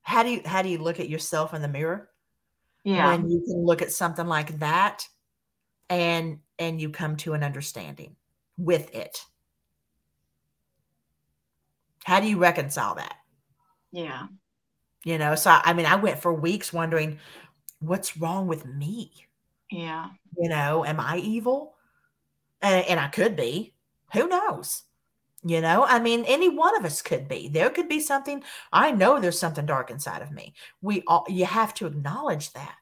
[0.03, 2.09] How do you how do you look at yourself in the mirror
[2.83, 3.09] Yeah.
[3.09, 5.07] when you can look at something like that,
[5.89, 8.17] and and you come to an understanding
[8.57, 9.25] with it?
[12.05, 13.17] How do you reconcile that?
[13.93, 14.29] Yeah.
[15.05, 17.19] You know, so I, mean, I went for weeks wondering
[17.81, 19.13] what's wrong with me.
[19.71, 20.09] Yeah.
[20.37, 21.75] You know, am I evil?
[22.63, 23.75] And, and I could be.
[24.15, 24.85] Who knows?
[25.45, 27.49] You know, I mean, any one of us could be.
[27.49, 28.43] There could be something.
[28.73, 30.55] I know there's something dark inside of me.
[30.83, 32.75] We all, you have to acknowledge that.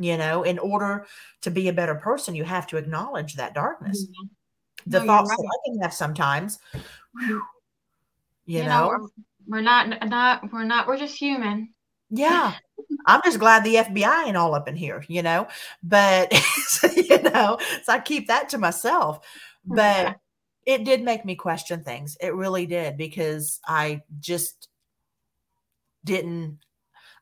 [0.00, 1.06] You know, in order
[1.42, 4.06] to be a better person, you have to acknowledge that darkness.
[4.06, 4.30] Mhm.
[4.86, 5.36] The No, thoughts right.
[5.38, 6.58] that I can have sometimes.
[6.72, 7.42] whew,
[8.46, 11.74] You, You know, we're, we're not not we're not we're just human.
[12.08, 12.54] Yeah.
[13.06, 15.48] I'm just glad the FBI ain't all up in here, you know.
[15.82, 16.32] But
[16.96, 19.26] you know, so I keep that to myself.
[19.66, 20.16] But
[20.66, 22.16] it did make me question things.
[22.20, 24.68] It really did because I just
[26.04, 26.58] didn't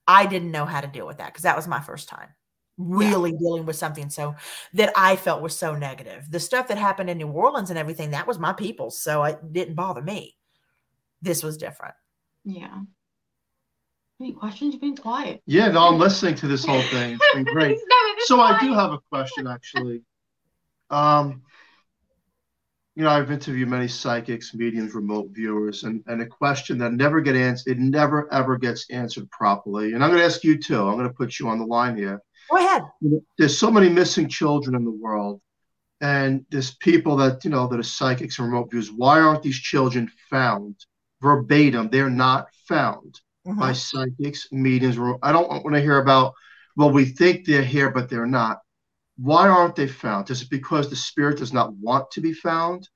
[0.06, 2.28] I didn't know how to deal with that because that was my first time
[2.78, 4.36] really dealing with something so
[4.74, 6.30] that I felt was so negative.
[6.30, 9.52] The stuff that happened in New Orleans and everything, that was my people, so it
[9.52, 10.36] didn't bother me.
[11.20, 11.94] This was different.
[12.44, 12.82] Yeah.
[14.20, 14.72] Any questions?
[14.72, 15.42] You've been quiet.
[15.46, 17.14] Yeah, no, I'm listening to this whole thing.
[17.20, 17.78] It's been great.
[17.88, 20.02] No, so I do have a question actually.
[20.90, 21.42] Um,
[22.96, 27.20] you know, I've interviewed many psychics, mediums, remote viewers, and, and a question that never
[27.20, 29.92] get answered, it never ever gets answered properly.
[29.92, 30.82] And I'm going to ask you too.
[30.82, 32.20] I'm going to put you on the line here.
[32.50, 32.82] Go ahead.
[33.36, 35.40] There's so many missing children in the world,
[36.00, 38.90] and there's people that you know that are psychics and remote views.
[38.90, 40.76] Why aren't these children found
[41.20, 41.90] verbatim?
[41.90, 43.58] They're not found Mhm.
[43.58, 44.98] by psychics, mediums.
[45.22, 46.34] I don't want to hear about.
[46.76, 48.60] Well, we think they're here, but they're not.
[49.16, 50.30] Why aren't they found?
[50.30, 52.88] Is it because the spirit does not want to be found?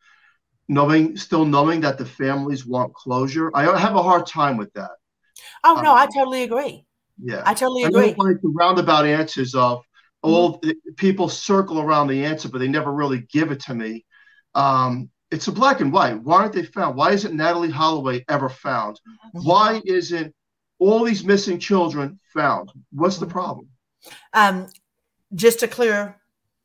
[0.68, 3.50] Knowing, still knowing that the families want closure.
[3.54, 4.92] I have a hard time with that.
[5.64, 6.86] Oh no, I Um, totally agree.
[7.22, 7.42] Yeah.
[7.44, 8.12] I totally I agree.
[8.12, 9.82] don't like the roundabout answers of
[10.22, 14.04] all the- people circle around the answer, but they never really give it to me.
[14.54, 16.20] Um, it's a black and white.
[16.22, 16.96] Why aren't they found?
[16.96, 19.00] Why isn't Natalee Holloway ever found?
[19.34, 19.44] Mhm.
[19.44, 20.34] Why isn't
[20.78, 22.70] all these missing children found?
[22.92, 23.30] What's the Mhm.
[23.30, 23.68] problem?
[24.34, 24.66] um
[25.34, 26.20] just to clear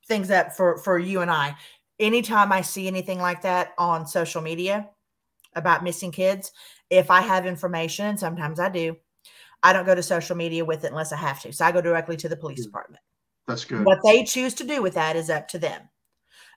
[0.08, 1.56] things up for for you and i
[2.00, 4.90] anytime i see anything like that on social media
[5.56, 6.52] about missing kids
[6.90, 8.96] if i have information and sometimes i do
[9.64, 11.82] i don't go to social media with it unless i have to so i go
[11.82, 13.02] directly to the police department
[13.48, 13.86] That's good.
[13.86, 15.82] what they choose to do with that is up to them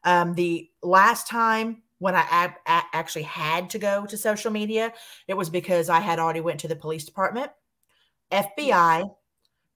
[0.04, 4.92] um, the last time when I a- actually had to go to social media,
[5.28, 7.50] it was because I had already went to the police department,
[8.32, 9.08] FBI,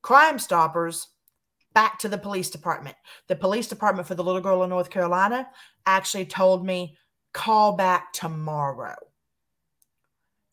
[0.02, 1.08] Crime Stoppers,
[1.74, 2.96] back to the police department.
[3.28, 5.46] The police department for the little girl in North Carolina
[5.84, 6.96] actually told me
[7.34, 8.96] call back tomorrow.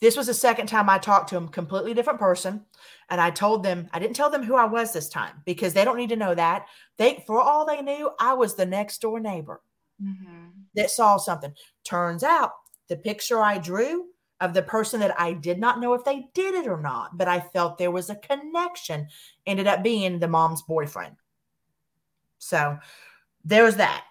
[0.02, 2.66] This was the second time I talked to him, completely different person,
[3.10, 5.86] and I told them I didn't tell them who I was this time because they
[5.86, 6.66] don't need to know that.
[6.98, 9.62] They, for all they knew, I was the next door neighbor
[10.02, 10.54] Mhm.
[10.74, 11.54] that saw something.
[11.84, 12.52] Turns out
[12.88, 14.08] the picture I drew
[14.40, 17.28] of the person that I did not know if they did it or not, but
[17.28, 19.08] I felt there was a connection,
[19.46, 21.16] ended up being the mom's boyfriend.
[22.40, 22.80] So
[23.46, 24.04] there was that.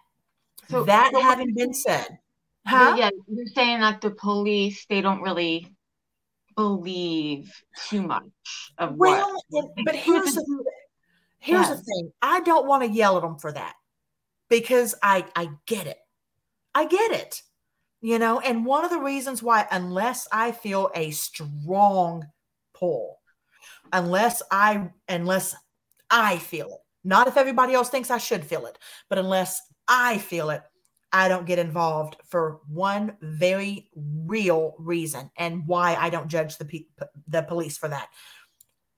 [0.68, 2.20] So- that so having been said,
[2.64, 2.94] huh?
[2.96, 5.74] Yeah, you're saying that the police they don't really
[6.60, 7.50] believe
[7.88, 8.22] too much
[8.76, 9.70] of Well, what.
[9.84, 10.64] but here's the
[11.38, 12.12] here's the thing.
[12.20, 13.74] I don't want to yell at them for that
[14.50, 15.96] because I I get it.
[16.74, 17.42] I get it.
[18.02, 22.26] You know, and one of the reasons why unless I feel a strong
[22.74, 23.18] pull,
[23.92, 25.54] unless I unless
[26.10, 30.18] I feel it, not if everybody else thinks I should feel it, but unless I
[30.18, 30.62] feel it,
[31.12, 36.64] I don't get involved for one very real reason and why I don't judge the
[36.64, 36.84] pe-
[37.26, 38.08] the police for that.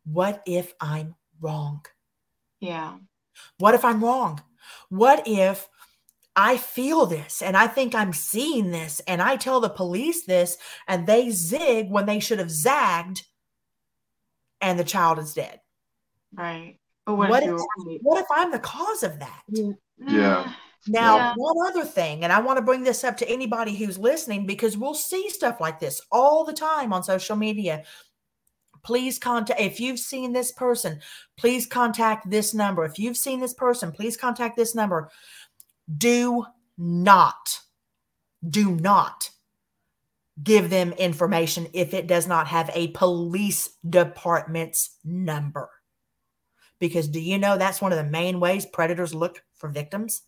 [0.04, 1.84] What if I'm wrong?
[2.60, 2.98] Yeah.
[3.58, 4.42] What if I'm wrong?
[4.90, 5.68] What if
[6.36, 10.56] I feel this and I think I'm seeing this and I tell the police this
[10.86, 13.22] and they zig when they should have zagged
[14.60, 15.60] and the child is dead?
[16.34, 16.78] Right.
[17.06, 17.98] But what, What if if- right?
[18.02, 19.42] What if I'm the cause of that?
[20.06, 20.52] Yeah.
[20.88, 21.34] Now, Yeah.
[21.36, 24.76] one other thing, and I want to bring this up to anybody who's listening because
[24.76, 27.84] we'll see stuff like this all the time on social media.
[28.82, 31.00] Please contact, if you've seen this person,
[31.36, 32.84] please contact this number.
[32.84, 35.08] If you've seen this person, please contact this number.
[35.98, 37.60] Do not,
[38.48, 39.30] do not
[40.42, 45.70] give them information if it does not have a police department's number.
[46.80, 50.22] Because do you know that's one of the main ways predators look for victims?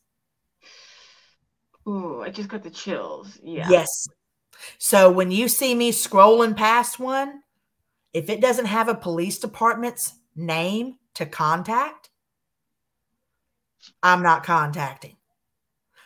[1.88, 3.38] Ooh, I just got the chills.
[3.42, 3.68] Yeah.
[3.68, 4.08] Yes.
[4.78, 7.42] So when you see me scrolling past one,
[8.12, 12.10] if it doesn't have a police department's name to contact,
[14.02, 15.16] I'm not contacting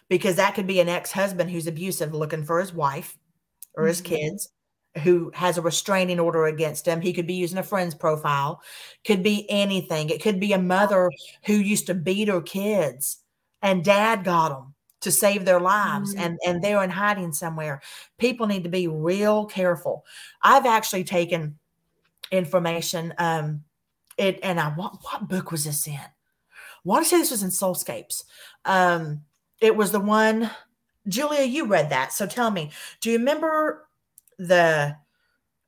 [0.09, 3.17] because that could be an ex husband who's abusive looking for his wife
[3.77, 4.05] or his Mhm.
[4.07, 4.49] kids
[5.05, 7.01] who has a restraining order against him.
[7.01, 8.61] He could be using a friend's profile,
[9.07, 10.11] could be anything.
[10.11, 11.11] It could be a mother
[11.45, 13.19] who used to beat her kids
[13.63, 16.21] and dad got them to save their lives Mhm.
[16.21, 17.81] and and they're in hiding somewhere.
[18.19, 20.05] People need to be real careful.
[20.43, 21.59] I've actually taken
[22.31, 23.65] information um
[24.19, 25.95] it and i what, what book was this in?
[25.95, 26.09] I
[26.85, 28.25] want to say this was in soulscapes.
[28.65, 29.23] Um
[29.61, 30.51] it was the one
[31.09, 32.71] julia you read that so tell me
[33.01, 33.89] do you remember
[34.39, 34.95] the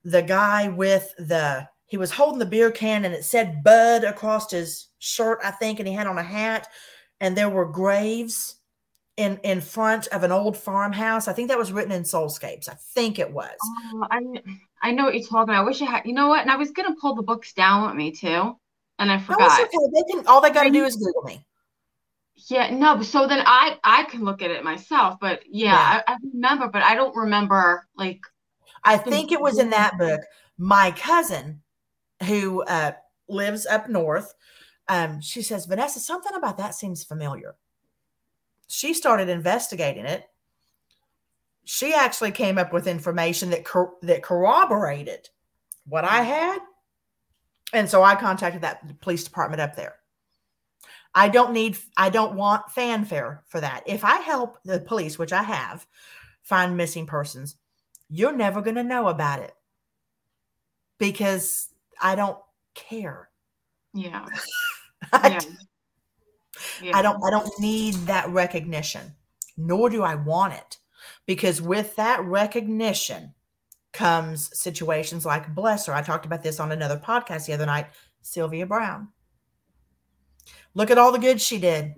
[0.05, 4.51] the guy with the he was holding the beer can and it said bud across
[4.51, 6.69] his shirt i think and he had on a hat
[7.21, 8.57] and there were graves
[9.21, 11.29] in in front of an old farmhouse.
[11.29, 12.69] I think that was written in Soulscapes.
[12.69, 13.57] I think it was.
[13.95, 14.21] Oh, I
[14.83, 15.63] I know what you're talking about.
[15.63, 16.07] I wish I had.
[16.07, 16.41] You know what?
[16.41, 18.57] And I was gonna pull the books down with me too,
[18.99, 19.61] and I forgot.
[19.61, 19.87] it's okay.
[19.95, 21.45] They can all they got to do is Google me.
[22.49, 23.03] Yeah, no.
[23.03, 25.19] So then I I can look at it myself.
[25.21, 26.03] But yeah, Yeah.
[26.07, 28.21] I, I remember, but I don't remember like.
[28.83, 30.21] I think it was in that book.
[30.57, 31.61] My cousin,
[32.27, 32.93] who uh,
[33.29, 34.33] lives up north,
[34.89, 37.55] Um, she says, Vanessa, something about that seems familiar.
[38.71, 40.25] She started investigating it.
[41.65, 45.29] She actually came up with information that cor- that corroborated
[45.87, 46.59] what I had,
[47.73, 49.97] and so I contacted that police department up there.
[51.15, 53.83] I don't need, I don't want fanfare for that.
[53.87, 55.87] If I help the police, which I have,
[56.43, 57.57] find missing persons,
[58.09, 59.53] you're never going to know about it
[60.99, 61.69] because
[62.01, 62.39] I don't
[62.75, 63.29] care.
[63.93, 64.27] Yeah.
[65.13, 65.41] I, Yeah.
[66.83, 66.97] Yeah.
[66.97, 69.15] I don't I don't need that recognition,
[69.57, 70.79] nor do I want it.
[71.27, 73.35] Because with that recognition
[73.93, 75.95] comes situations like bless her.
[75.95, 77.87] I talked about this on another podcast the other night,
[78.23, 79.09] Sylvia Browne.
[80.75, 81.95] Look at all the good she did,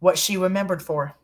[0.00, 1.14] what she remembered for.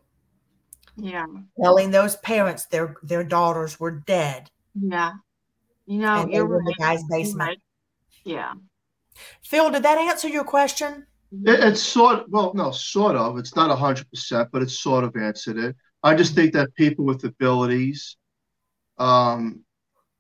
[0.97, 1.27] Yeah.
[1.63, 4.51] Telling those parents their their daughters were dead.
[4.75, 5.13] Yeah.
[5.87, 7.49] You know, you're in the guy's basement.
[7.49, 7.59] right.
[8.25, 8.53] Yeah.
[9.43, 11.07] Phil, did that answer your question?
[11.33, 13.39] It, it's sort well, no, sort of.
[13.39, 15.77] It's not hundred percent, but it's sort of answered it.
[16.03, 18.17] I just think that people with abilities,
[18.99, 19.65] um,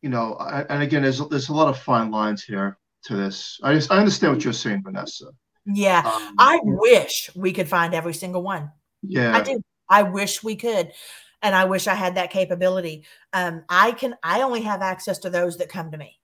[0.03, 3.59] you know, I, and again, there's there's a lot of fine lines here to this.
[3.63, 5.27] I just I understand what you're saying, Vanessa.
[5.65, 6.03] Yeah.
[6.05, 8.71] Um, I wish we could find every single one.
[9.03, 9.61] yeah, I do.
[9.89, 10.93] I wish we could.
[11.41, 13.05] And I wish I had that capability.
[13.33, 16.19] Um, I can I only have access to those that come to me,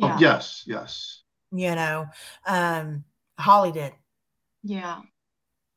[0.00, 0.18] Oh, Yeah.
[0.18, 1.22] yes, yes.
[1.52, 2.06] you know.
[2.44, 3.04] Um,
[3.38, 3.92] Holly did,
[4.62, 5.00] Yeah.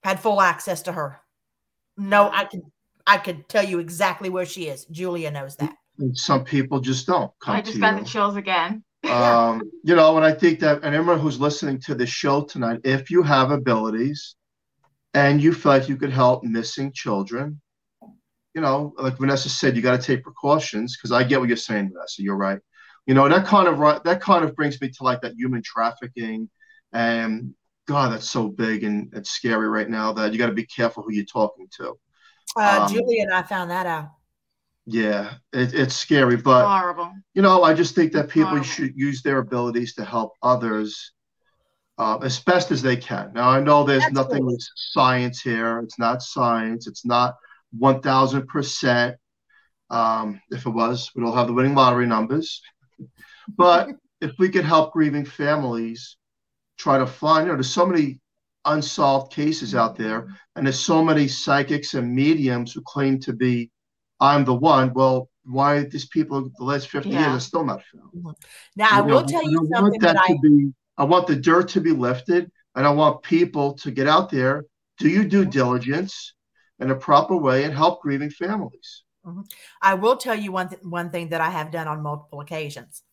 [0.03, 1.19] had full access to her.
[1.97, 2.61] No, I could
[3.07, 4.85] I could tell you exactly where she is.
[4.85, 5.73] Julia knows that.
[5.99, 7.81] And some people just don't come I to just you.
[7.81, 8.83] got the chills again.
[9.09, 12.81] um, you know, and I think that, and everyone who's listening to this show tonight,
[12.83, 14.35] if you have abilities
[15.13, 17.61] and you feel like you could help missing children,
[18.55, 21.57] you know, like Vanessa said, you got to take precautions because I get what you're
[21.57, 22.23] saying, Vanessa.
[22.23, 22.59] You're right.
[23.05, 25.61] You know, that kind of right, that kind of brings me to like that human
[25.61, 26.49] trafficking,
[26.91, 27.53] and
[27.87, 31.03] God, that's so big and it's scary right now that you got to be careful
[31.03, 31.97] who you're talking to.
[32.55, 34.09] Uh, Um, Julia and I found that out.
[34.87, 37.11] Yeah, it, it's scary, but Horrible.
[37.33, 38.65] you know, I just think that people Horrible.
[38.65, 41.11] should use their abilities to help others
[41.97, 43.31] uh, as best as they can.
[43.33, 45.79] Now, I know there's nothing with science here.
[45.79, 46.87] It's not science.
[46.87, 47.35] It's not
[47.79, 49.15] 1000%.
[49.89, 52.61] Um, if it was, we'd all have the winning lottery numbers.
[53.47, 53.89] But
[54.21, 56.17] if we could help grieving families
[56.77, 58.19] try to find, you know, there's so many
[58.65, 60.03] unsolved cases out mm-hmm.
[60.03, 63.71] there, and there's so many psychics and mediums who claim to be,
[64.19, 64.93] I'm the one.
[64.93, 68.35] Well, why these people the last 50 years are still not found?
[68.75, 70.73] Now I You know, will tell you I something that that I be.
[70.97, 74.65] I want the dirt to be lifted, and I want people to get out there,
[74.97, 75.49] do your due mm-hmm.
[75.49, 76.33] diligence
[76.79, 79.03] in a proper way, and help grieving families.
[79.25, 79.41] Mm-hmm.
[79.81, 83.03] I will tell you one th- one thing that I have done on multiple occasions.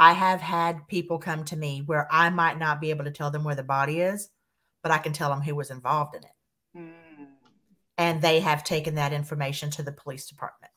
[0.00, 3.30] I have had people come to me where I might not be able to tell
[3.30, 4.30] them where the body is,
[4.82, 6.32] but I can tell them who was involved in it,
[6.74, 7.26] Mm.
[7.98, 10.72] and they have taken that information to the police department,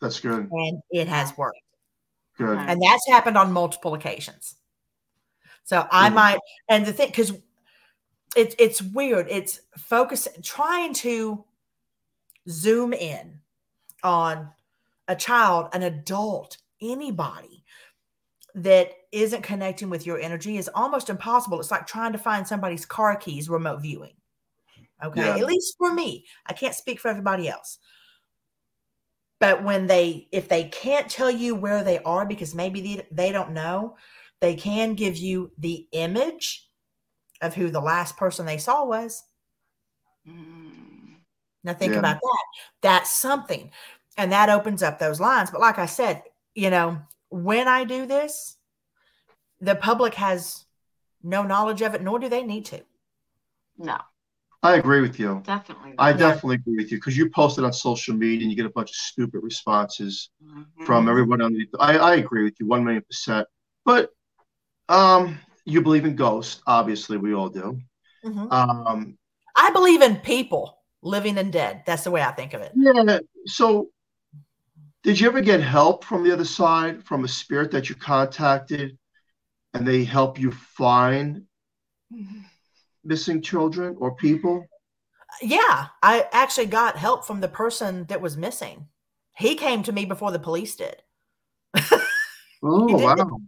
[0.00, 0.48] That's good.
[0.50, 1.60] and it has worked.
[2.38, 2.58] Good.
[2.58, 4.56] And that's happened on multiple occasions.
[5.64, 6.14] So I Mhm.
[6.14, 6.38] might,
[6.70, 7.32] and the thing, because
[8.34, 9.28] it's it's weird.
[9.28, 11.44] It's focus trying to
[12.48, 13.42] zoom in
[14.02, 14.54] on
[15.06, 17.64] a child, an adult, anybody
[18.56, 21.60] that isn't connecting with your energy is almost impossible.
[21.60, 24.14] It's like trying to find somebody's car keys remote viewing.
[25.04, 25.36] Okay, Yeah.
[25.36, 27.78] at least for me, I can't speak for everybody else
[29.38, 33.32] but when they if they can't tell you where they are because maybe they, they
[33.32, 33.96] don't know
[34.40, 36.68] they can give you the image
[37.40, 39.22] of who the last person they saw was
[40.28, 41.18] Mm.
[41.62, 42.00] now think Yeah.
[42.00, 42.44] about that
[42.82, 43.70] that's something
[44.16, 46.24] and that opens up those lines but like i said
[46.56, 46.98] you know
[47.30, 48.56] when i do this
[49.60, 50.64] the public has
[51.22, 52.80] no knowledge of it nor do they need to
[53.78, 53.98] No,
[54.62, 55.42] I agree with you.
[55.44, 55.94] definitely.
[55.98, 56.18] I not.
[56.18, 58.70] definitely agree with you because you post it on social media and you get a
[58.70, 60.84] bunch of stupid responses Mhm.
[60.86, 61.66] from everyone on the.
[61.78, 63.46] I, I agree with you one million percent.
[63.84, 64.10] But
[64.88, 67.78] um, you believe in ghosts, obviously we all do.
[68.24, 68.52] Mhm.
[68.52, 69.18] Um,
[69.58, 73.18] i believe in people living and dead that's the way i think of it Yeah.
[73.46, 73.88] So,
[75.06, 78.98] did you ever get help from the other side, from a spirit that you contacted,
[79.72, 81.46] and they help you find
[82.12, 82.44] Mhm.
[83.04, 84.66] missing children or people?
[85.40, 88.88] Yeah, I actually got help from the person that was missing.
[89.36, 91.00] He came to me before the police did.
[92.64, 93.18] Oh, You did it.
[93.18, 93.40] wow.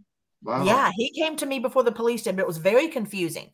[0.43, 0.63] Wow.
[0.63, 3.51] Yeah, he came to me before the police did, but it was very confusing.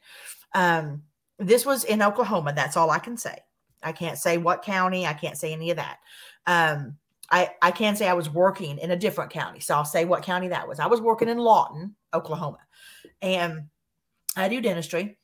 [0.54, 1.06] Um,
[1.40, 2.54] this was in Oklahoma.
[2.54, 3.40] That's all I can say.
[3.82, 5.08] I can't say what county.
[5.08, 5.98] I can't say any of that.
[6.46, 7.00] Um,
[7.32, 10.24] I I can say I was working in a different county, so I'll say what
[10.24, 10.80] county that was.
[10.80, 12.60] I was working in Lawton, Oklahoma,
[13.22, 13.64] and
[14.36, 15.18] I do dentistry,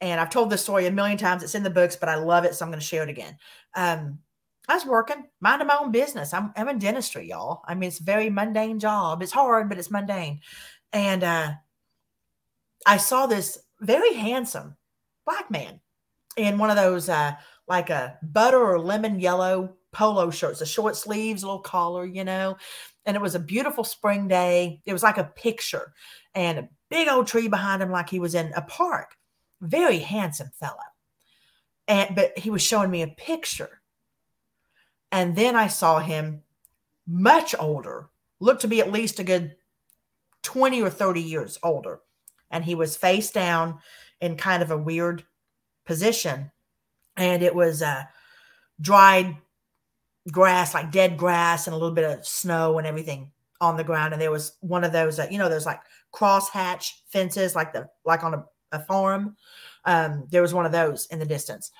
[0.00, 1.42] and I've told this story a million times.
[1.42, 3.36] It's in the books, but I love it, so I'm going to share it again.
[3.74, 4.18] Um,
[4.68, 6.32] I was working, minding my own business.
[6.32, 7.62] I'm, I'm in dentistry, y'all.
[7.66, 9.22] I mean, it's a very mundane job.
[9.22, 10.40] It's hard, but it's mundane.
[10.92, 11.52] And uh,
[12.86, 14.76] I saw this very handsome
[15.26, 15.80] black man
[16.36, 17.32] in one of those uh,
[17.66, 22.24] like a butter or lemon yellow polo shirts, the short sleeves, a little collar, you
[22.24, 22.56] know.
[23.06, 24.80] And it was a beautiful spring day.
[24.84, 25.92] It was like a picture
[26.34, 29.16] and a big old tree behind him, like he was in a park.
[29.60, 30.76] Very handsome fellow.
[31.88, 33.80] And but he was showing me a picture.
[35.12, 36.42] And then I saw him
[37.06, 39.56] much older, looked to be at least a good
[40.42, 42.00] 20 or 30 years older.
[42.50, 43.78] And he was face down
[44.20, 45.24] in kind of a weird
[45.84, 46.50] position.
[47.16, 48.04] And it was uh,
[48.80, 49.36] dried
[50.30, 54.12] grass, like dead grass, and a little bit of snow and everything on the ground.
[54.12, 55.80] And there was one of those, uh, you know, those like
[56.12, 59.36] crosshatch fences, like the like on a, a farm.
[59.84, 61.70] Um, there was one of those in the distance.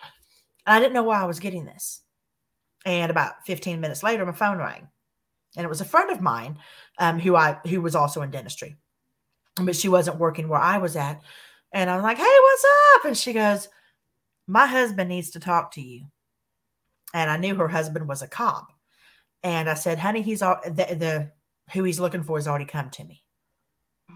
[0.66, 2.02] And I didn't know why I was getting this.
[2.86, 4.88] And about 15 minutes later, my phone rang,
[5.56, 6.58] and it was a friend of mine
[6.98, 8.76] um, who I who was also in dentistry,
[9.56, 11.20] but she wasn't working where I was at.
[11.72, 12.64] And I'm like, "Hey, what's
[12.94, 13.68] up?" And she goes,
[14.46, 16.06] "My husband needs to talk to you."
[17.12, 18.72] And I knew her husband was a cop,
[19.42, 21.32] and I said, "Honey, he's all the, the
[21.72, 23.22] who he's looking for has already come to me."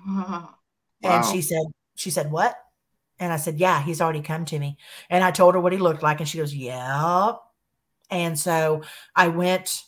[0.07, 0.51] Wow.
[1.03, 1.65] And she said,
[1.97, 2.57] "She said what?"
[3.19, 4.79] And I said, "Yeah, he's already come to me."
[5.11, 7.35] And I told her what he looked like, and she goes, "Yeah."
[8.11, 8.83] And so
[9.15, 9.83] I went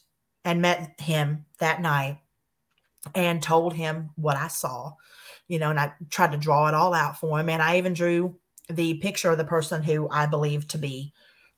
[0.45, 2.19] and met him that night
[3.15, 4.95] and told him what I saw,
[5.49, 7.49] you know, and I tried to draw it all out for him.
[7.49, 8.39] And I even drew
[8.69, 11.13] the picture of the person who I believed to be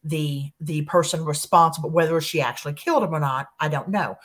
[0.08, 4.16] the the person responsible, whether she actually killed him or not, I don't know.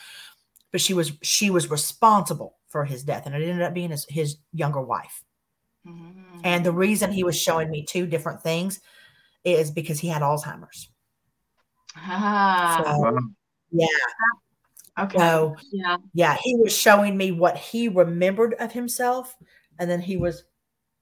[0.72, 4.06] But she was she was responsible for his death, and it ended up being his,
[4.10, 5.24] his younger wife.
[5.88, 6.40] Mm-hmm.
[6.44, 8.80] And the reason he was showing me two different things
[9.44, 10.90] is because he had Alzheimer's.
[11.96, 13.20] Ah, So,
[13.72, 13.88] yeah.
[15.00, 15.18] okay.
[15.18, 15.98] So yeah.
[16.14, 19.36] yeah, he was showing me what he remembered of himself,
[19.78, 20.46] and then he was,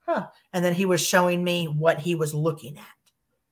[0.06, 3.01] huh, and then he was showing me what he was looking at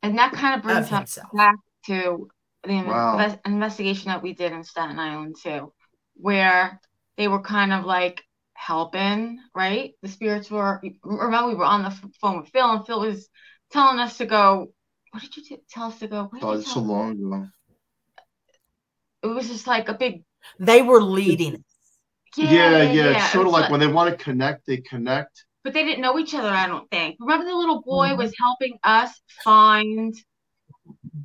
[0.01, 1.29] And that kind of brings of us himself.
[1.33, 1.55] back
[1.87, 2.29] to
[2.63, 3.13] the Wow.
[3.13, 5.73] invest- investigation that we did in Staten Island too,
[6.15, 6.79] where
[7.17, 8.23] they were kind of like
[8.53, 9.93] helping, right?
[10.01, 11.91] The spirits were, remember, we were on the
[12.21, 13.29] phone with Phil, and Phil was
[13.71, 14.73] telling us to go.
[15.11, 16.25] What did you t- tell us to go?
[16.25, 17.47] What Oh, it's so long ago.
[19.23, 20.23] It was just like a big,
[20.59, 21.63] They were leading.
[22.37, 23.15] Yeah, yeah.
[23.15, 25.45] It's it sort of was like when they want to connect, they connect.
[25.64, 27.18] But they didn't know each other, I don't think.
[27.20, 28.18] Remember the little boy Mhm.
[28.18, 30.16] was helping us find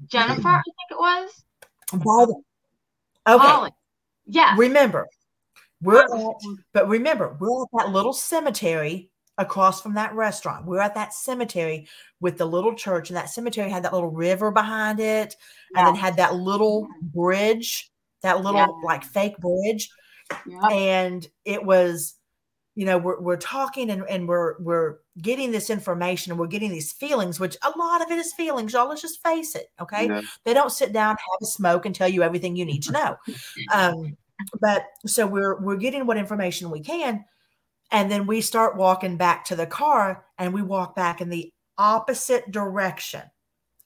[0.07, 1.45] Jennifer, I think it was?
[3.27, 3.75] By Okay.
[4.27, 4.59] Yes.
[4.59, 5.09] remember,
[5.81, 6.11] we're at,
[6.73, 10.65] but remember, we're at that little cemetery across from that restaurant.
[10.67, 11.89] We're at that cemetery
[12.21, 15.37] with the little church, and that cemetery had that little river behind it,
[15.75, 17.91] and then had that little bridge,
[18.23, 18.67] that little Yeah.
[18.85, 19.91] like fake bridge.
[20.47, 20.73] Yep.
[20.73, 22.15] and it was
[22.75, 26.71] you know we're, we're talking and, and we're we're getting this information and we're getting
[26.71, 28.89] these feelings which a lot of it is feelings y'all.
[28.89, 30.23] Let's just face it okay?
[30.45, 33.17] They don't sit down have a smoke and tell you everything you need to know.
[33.73, 34.17] Um,
[34.61, 37.25] but so we're we're getting what information we can
[37.91, 41.53] and then we start walking back to the car and we walk back in the
[41.79, 43.23] opposite direction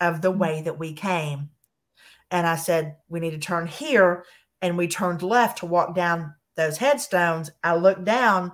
[0.01, 1.51] of the way that we came.
[2.30, 4.24] And i said we need to turn here
[4.62, 7.51] and we turned left to walk down those headstones.
[7.62, 8.53] I looked down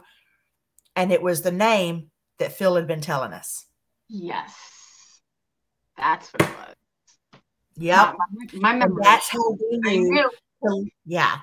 [0.97, 3.67] and it was the name that phil had been telling us
[4.09, 4.55] Yes.
[5.97, 7.41] That's what it was.
[7.77, 8.15] yep
[8.53, 9.01] My, my memory.
[9.03, 10.31] that's how we knew
[10.67, 11.39] to- yeah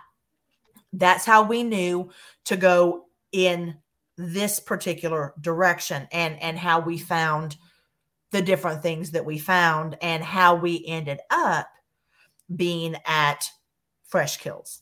[0.93, 2.10] that's how we knew
[2.45, 3.78] to go in
[4.18, 7.56] this particular direction and and how we found
[8.32, 11.68] the different things that we found and how we ended up
[12.56, 13.49] being at
[14.08, 14.82] fresh kills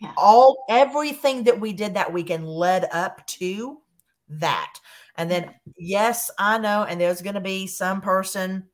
[0.00, 0.12] Yeah.
[0.16, 3.80] all everything that we did that weekend led up to
[4.28, 4.74] that
[5.16, 8.64] and then yes i know and there's going to be some person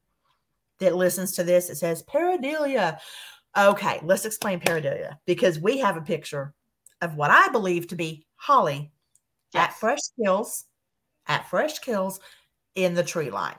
[0.78, 2.98] that listens to this that says Pareidolia.
[3.58, 6.54] okay let's explain Pareidolia because we have a picture
[7.00, 8.92] of what i believe to be holly
[9.54, 10.66] at fresh kills
[11.26, 12.20] at fresh kills
[12.76, 13.56] in the tree line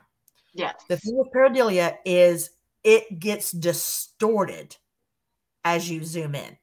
[0.53, 0.75] Yes.
[0.89, 2.51] the thing with pareidolia is
[2.83, 4.75] it gets distorted
[5.65, 6.57] as you zoom in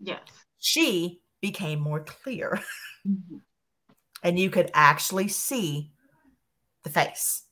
[0.00, 0.20] Yes.
[0.58, 2.60] she became more clear
[3.06, 3.40] Mhm.
[4.22, 5.90] And you could actually see
[6.84, 7.42] the face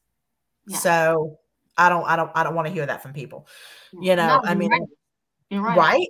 [0.67, 0.79] Yeah.
[0.79, 1.39] so
[1.77, 3.47] i don't i don't i don't want to hear that from people
[3.95, 4.05] mm.
[4.05, 4.83] you know No, i mean right.
[5.51, 5.79] You're right.
[5.79, 6.09] right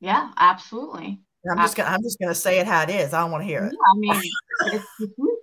[0.00, 1.20] Yeah, absolutely.
[1.50, 3.46] i'm just gonna i'm just gonna say it how it is i don't want to
[3.46, 4.22] hear Yeah, it I mean,
[4.72, 5.38] it's the truth.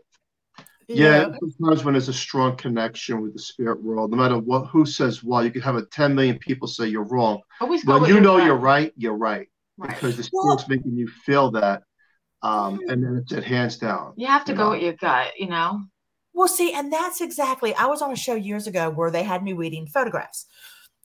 [0.87, 1.37] yeah, know?
[1.59, 5.23] sometimes when there's a strong connection with the spirit world, no matter what who says
[5.23, 7.39] what, you could have a 10 million people say you're wrong.
[7.61, 9.47] Always when you know you're right, you're right.
[9.77, 9.89] right.
[9.89, 11.83] Because the spirit's well, making you feel that.
[12.43, 12.89] Um, mm-hmm.
[12.89, 14.13] and then it's it hands down.
[14.15, 14.69] You have to you go know?
[14.71, 15.83] with your gut, you know.
[16.33, 19.43] Well, see, and that's exactly I was on a show years ago where they had
[19.43, 20.45] me reading photographs.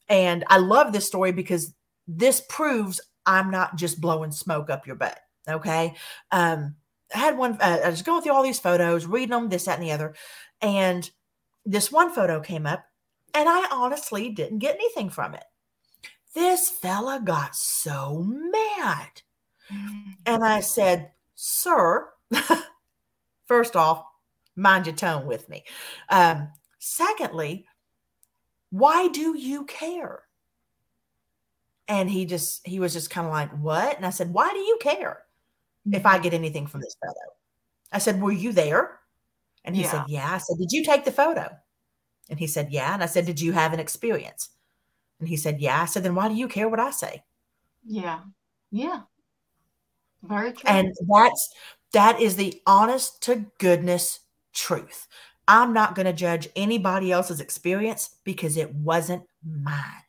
[0.08, 1.74] And I love this story because
[2.06, 5.18] this proves I'm not just blowing smoke up your butt.
[5.48, 5.94] Okay.
[6.30, 6.76] Um,
[7.14, 9.78] I had one, uh, I was going through all these photos, reading them, this, that,
[9.78, 10.14] and the other.
[10.60, 11.08] And
[11.64, 12.84] this one photo came up,
[13.34, 15.44] and I honestly didn't get anything from it.
[16.34, 19.22] This fella got so mad.
[20.26, 22.08] And I said, Sir,
[23.46, 24.04] first off,
[24.56, 25.64] mind your tone with me.
[26.08, 27.66] Um, secondly,
[28.70, 30.22] why do you care?
[31.88, 33.96] And he just, he was just kind of like, What?
[33.96, 35.22] And I said, Why do you care?
[35.92, 37.14] if I get anything from this photo.
[37.92, 38.98] I said, Were you there?
[39.64, 39.90] And he yeah.
[39.90, 40.32] said, Yeah.
[40.32, 41.48] I said, Did you take the photo?
[42.28, 42.94] And he said, Yeah.
[42.94, 44.50] And I said, Did you have an experience?
[45.20, 45.80] And he said, Yeah.
[45.80, 47.22] I said, Then why do you care what I say?
[47.84, 48.20] Yeah.
[48.70, 49.02] Yeah.
[50.22, 50.68] Very true.
[50.68, 51.54] And that's
[51.92, 54.20] that is the honest to goodness
[54.52, 55.06] truth.
[55.48, 60.02] I'm not going to judge anybody else's experience because it wasn't mine.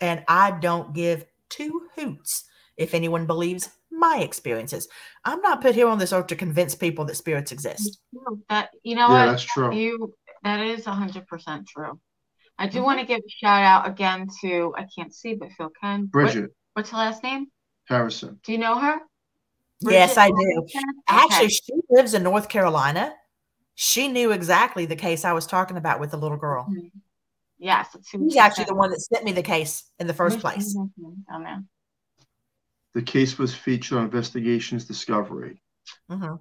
[0.00, 2.44] And I don't give two hoots
[2.76, 4.88] if anyone believes my experiences.
[5.24, 7.98] I'm not put here on this earth to convince people that spirits exist.
[8.48, 9.32] That you know yeah, what?
[9.32, 9.74] That's true.
[9.74, 11.98] You that is hundred percent true.
[12.58, 12.84] I do mm-hmm.
[12.84, 16.06] want to give a shout out again to I can't see, but Phil can.
[16.06, 16.42] Bridget.
[16.42, 17.46] What, what's her last name?
[17.86, 18.38] Harrison.
[18.44, 19.00] Do you know her?
[19.82, 20.62] Bridget yes, I do.
[20.62, 20.80] Okay.
[21.08, 23.14] Actually, she lives in North Carolina.
[23.74, 26.66] She knew exactly the case I was talking about with the little girl.
[26.70, 26.98] Mm-hmm.
[27.58, 30.76] Yes, she's actually the one that sent me the case in the 1st place.
[30.76, 31.68] Oh man.
[32.94, 35.60] The case was featured on Investigations Discovery.
[36.10, 36.36] Mm-hmm.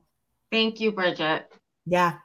[0.52, 1.52] Thank you, Bridget.
[1.86, 2.18] Yeah.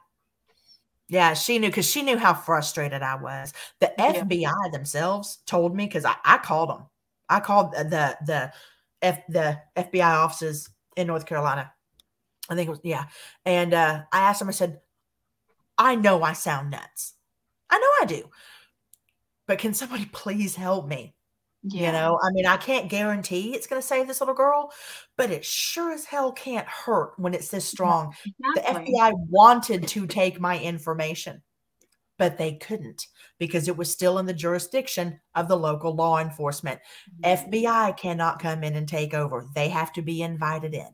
[1.09, 3.51] Yeah, she knew because she knew how frustrated I was.
[3.81, 4.23] The yeah.
[4.23, 6.85] FBI themselves told me because I, I called them.
[7.27, 8.53] I called the the
[9.01, 11.71] F, the FBI offices in North Carolina.
[12.49, 13.05] I think it was yeah,
[13.45, 14.49] and uh, I asked them.
[14.49, 14.81] I said,
[15.77, 17.13] "I know I sound nuts.
[17.69, 18.29] I know I do,
[19.47, 21.15] but can somebody please help me?
[21.63, 21.87] Yeah.
[21.87, 24.71] You know, I mean, I can't guarantee it's going to save this little girl,
[25.15, 28.15] but it sure as hell can't hurt when it's this strong.
[28.55, 28.91] Exactly.
[28.93, 31.43] The FBI wanted to take my information,
[32.21, 33.07] but they couldn't
[33.39, 36.79] because it was still in the jurisdiction of the local law enforcement.
[37.25, 37.49] Mm-hmm.
[37.49, 40.89] FBI cannot come in and take over, they have to be invited in.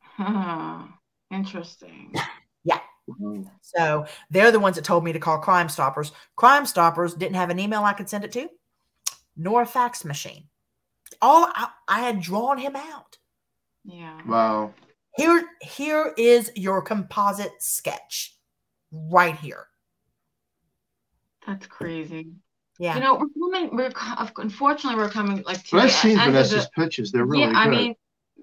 [0.00, 0.84] Huh.
[1.30, 2.14] Interesting.
[2.64, 2.80] yeah.
[3.60, 6.12] So they're the ones that told me to call Crime Stoppers.
[6.34, 8.48] Crime Stoppers didn't have an email I could send it to
[9.36, 10.44] nor a fax machine.
[11.20, 13.18] All I, I had drawn him out.
[13.84, 14.18] Yeah.
[14.26, 14.72] Wow.
[15.18, 18.38] Here, here is your composite sketch,
[18.90, 19.66] right here.
[21.50, 22.28] That's crazy.
[22.78, 22.94] Yeah.
[22.94, 23.76] You know, we're coming.
[23.76, 23.92] We're
[24.38, 25.64] unfortunately we're coming like.
[25.64, 27.10] To but I've seen Vanessa's the, pictures.
[27.10, 27.56] They're really yeah, good.
[27.56, 27.94] I mean,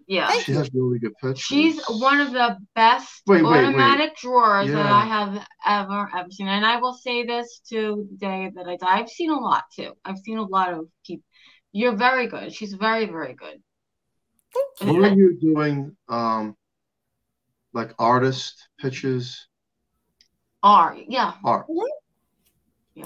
[0.08, 0.30] yeah.
[0.40, 1.40] She has really good pictures.
[1.40, 4.18] She's one of the best wait, automatic wait.
[4.18, 4.76] drawers yeah.
[4.76, 6.50] that I have ever, ever seen.
[6.50, 9.00] And I will say this to the day that I die.
[9.00, 9.94] I've seen a lot too.
[10.04, 11.24] I've seen a lot of people.
[11.72, 12.54] You're very good.
[12.54, 13.62] She's very, very good.
[14.82, 15.02] Thank you.
[15.02, 15.96] What are you doing?
[16.10, 16.58] Um,
[17.72, 19.48] like artist pitches?
[20.62, 21.36] Art, yeah.
[21.46, 21.68] Art.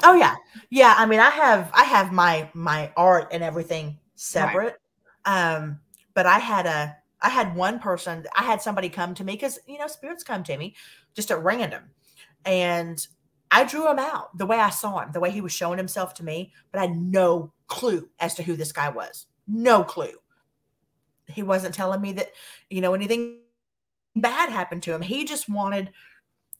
[0.03, 0.35] Oh yeah,
[0.69, 0.95] yeah.
[0.97, 4.77] I mean, I have I have my my art and everything separate.
[5.25, 5.53] Right.
[5.53, 5.79] Um,
[6.13, 9.59] but I had a I had one person, I had somebody come to me because
[9.67, 10.75] you know, spirits come to me
[11.15, 11.83] just at random.
[12.45, 13.05] And
[13.51, 16.13] I drew him out the way I saw him, the way he was showing himself
[16.15, 19.27] to me, but I had no clue as to who this guy was.
[19.47, 20.13] No clue.
[21.27, 22.31] He wasn't telling me that,
[22.69, 23.39] you know, anything
[24.15, 25.01] bad happened to him.
[25.01, 25.91] He just wanted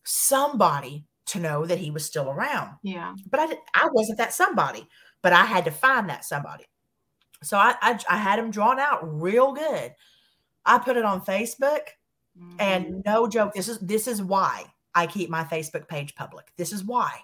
[0.04, 2.72] somebody to know that he was still around.
[2.84, 3.16] Yeah.
[3.30, 4.88] But I I wasn't that somebody,
[5.22, 6.66] but I had to find that somebody.
[7.44, 9.94] So I, I, I had him drawn out real good.
[10.66, 11.82] I put it on Facebook,
[12.40, 12.56] mm-hmm.
[12.60, 16.52] and no joke, this is this is why I keep my Facebook page public.
[16.58, 17.20] This is why.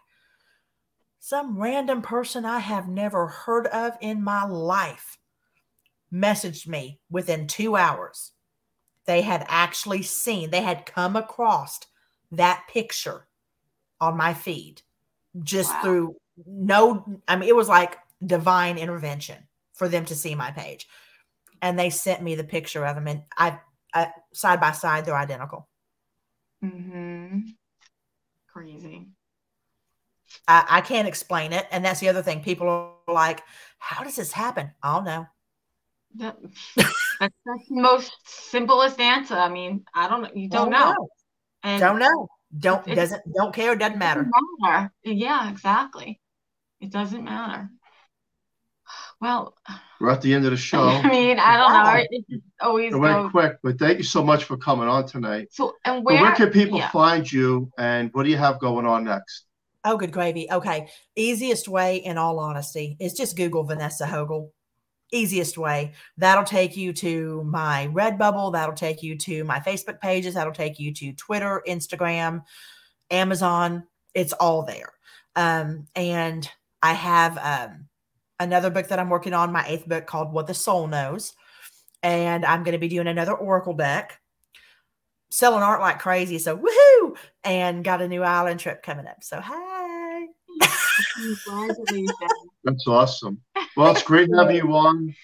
[1.19, 5.17] Some random person I have never heard of in my life
[6.11, 8.31] messaged me within two hours.
[9.05, 11.79] They had actually seen, they had come across
[12.31, 13.26] that picture
[13.99, 14.81] on my feed
[15.43, 15.81] just wow.
[15.81, 19.37] through no, I mean, it was like divine intervention
[19.73, 20.87] for them to see my page.
[21.61, 23.59] And they sent me the picture of them, and I,
[23.93, 25.67] I side by side, they're identical.
[26.63, 27.39] Mm-hmm.
[28.53, 29.07] Crazy.
[30.47, 32.43] I, I can't explain it, and that's the other thing.
[32.43, 33.41] People are like,
[33.79, 35.25] "How does this happen?" I don't know.
[36.17, 36.37] That,
[37.19, 39.35] that's, the most simplest answer.
[39.35, 40.21] I mean, I don't.
[40.21, 40.31] Know.
[40.35, 40.91] You don't, don't know.
[40.91, 41.09] know.
[41.63, 42.27] And Don't know.
[42.57, 43.75] Don't It- doesn't don't care.
[43.75, 44.21] Doesn't matter.
[44.23, 44.91] doesn't matter.
[45.03, 46.19] Yeah, exactly.
[46.79, 47.69] It doesn't matter.
[49.19, 49.57] Well,
[49.99, 50.87] We're at the end of the show.
[50.87, 51.83] I mean, I don't know.
[51.83, 52.03] Wow.
[52.09, 53.31] It just always It went goes.
[53.31, 55.47] quick, but thank you so much for coming on tonight.
[55.51, 56.89] So, and where, where can people yeah.
[56.91, 59.45] find you and what do you have going on next?
[59.83, 60.47] Oh, good gravy.
[60.51, 60.89] Okay.
[61.15, 64.51] Easiest way, in all honesty, is just Google Vanessa Hogel.
[65.11, 65.93] Easiest way.
[66.17, 68.51] That'll take you to my Redbubble.
[68.51, 70.33] That'll take you to my Facebook pages.
[70.33, 72.43] That'll take you to Twitter, Instagram,
[73.09, 73.83] Amazon.
[74.13, 74.93] It's all there.
[75.35, 76.49] Um, and
[76.81, 77.87] I have um,
[78.39, 81.33] another book that I'm working on, my eighth book called What the Soul Knows.
[82.03, 84.19] And I'm going to be doing another Oracle deck,
[85.31, 86.37] selling art like crazy.
[86.37, 87.15] So, woohoo!
[87.43, 89.23] And got a new island trip coming up.
[89.23, 89.76] So, hey.
[91.17, 92.11] Congratulations.
[92.63, 93.41] That's awesome.
[93.75, 95.15] Well, it's great having you on.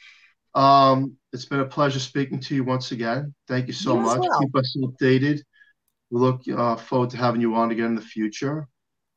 [0.55, 3.33] Um, it's been a pleasure speaking to you once again.
[3.47, 4.19] Thank you so You much.
[4.19, 4.39] well.
[4.39, 5.41] Keep us updated.
[6.09, 8.67] We look uh, forward to having you on again in the future.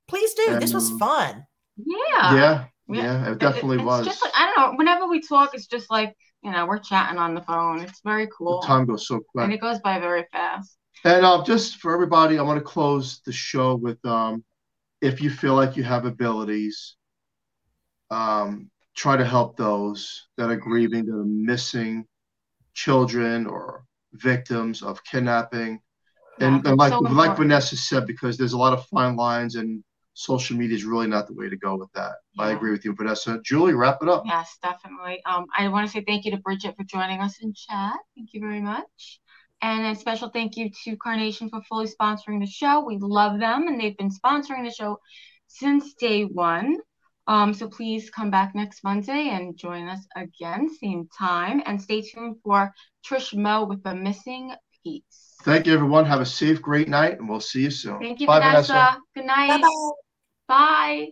[0.09, 0.59] Please do.
[0.59, 1.45] this was fun.
[1.77, 2.35] Yeah.
[2.35, 3.03] yeah, Yeah.
[3.03, 4.07] yeah, it It- definitely it's was.
[4.07, 4.77] Just like, I don't know.
[4.79, 7.81] Whenever we talk, it's just like you know we're chatting on the phone.
[7.81, 9.45] It's very cool, The time goes so quick.
[9.45, 10.77] and it goes by very fast.
[11.05, 14.43] And uh, just for everybody, I want to close the show with um,
[15.01, 16.97] if you feel like you have abilities,
[18.11, 22.07] um, try to help those that are grieving, that are missing
[22.75, 25.81] children or victims of kidnapping.
[26.41, 27.37] And, Yeah, and like so like.
[27.37, 29.83] Vanessa said, because there's a lot of fine lines and
[30.15, 32.17] social media is really not the way to go with that.
[32.39, 33.41] I agree with you, Vanessa.
[33.45, 34.23] Julie, wrap it up.
[34.27, 35.23] Yes, definitely.
[35.25, 37.97] Um, I want to say thank you to Bridget for joining us in chat.
[38.15, 39.21] Thank you very much.
[39.63, 42.85] And a special thank you to Carnation for fully sponsoring the show.
[42.85, 45.01] We love them, and they've been sponsoring the show
[45.47, 46.77] since day one.
[47.29, 52.03] Um, so please come back next Monday and join us again, same time, and stay
[52.03, 52.73] tuned for
[53.05, 54.55] Trish Mo with the missing
[54.85, 55.35] piece.
[55.43, 56.05] Thank you, everyone.
[56.05, 57.99] Have a safe, great night, and we'll see you soon.
[57.99, 58.99] Thank you, Bye, Vanessa.
[59.15, 59.49] Good night.
[59.49, 59.91] Bye-bye.
[60.49, 61.09] Bye.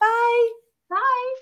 [0.00, 0.48] Bye.
[0.90, 1.34] Bye.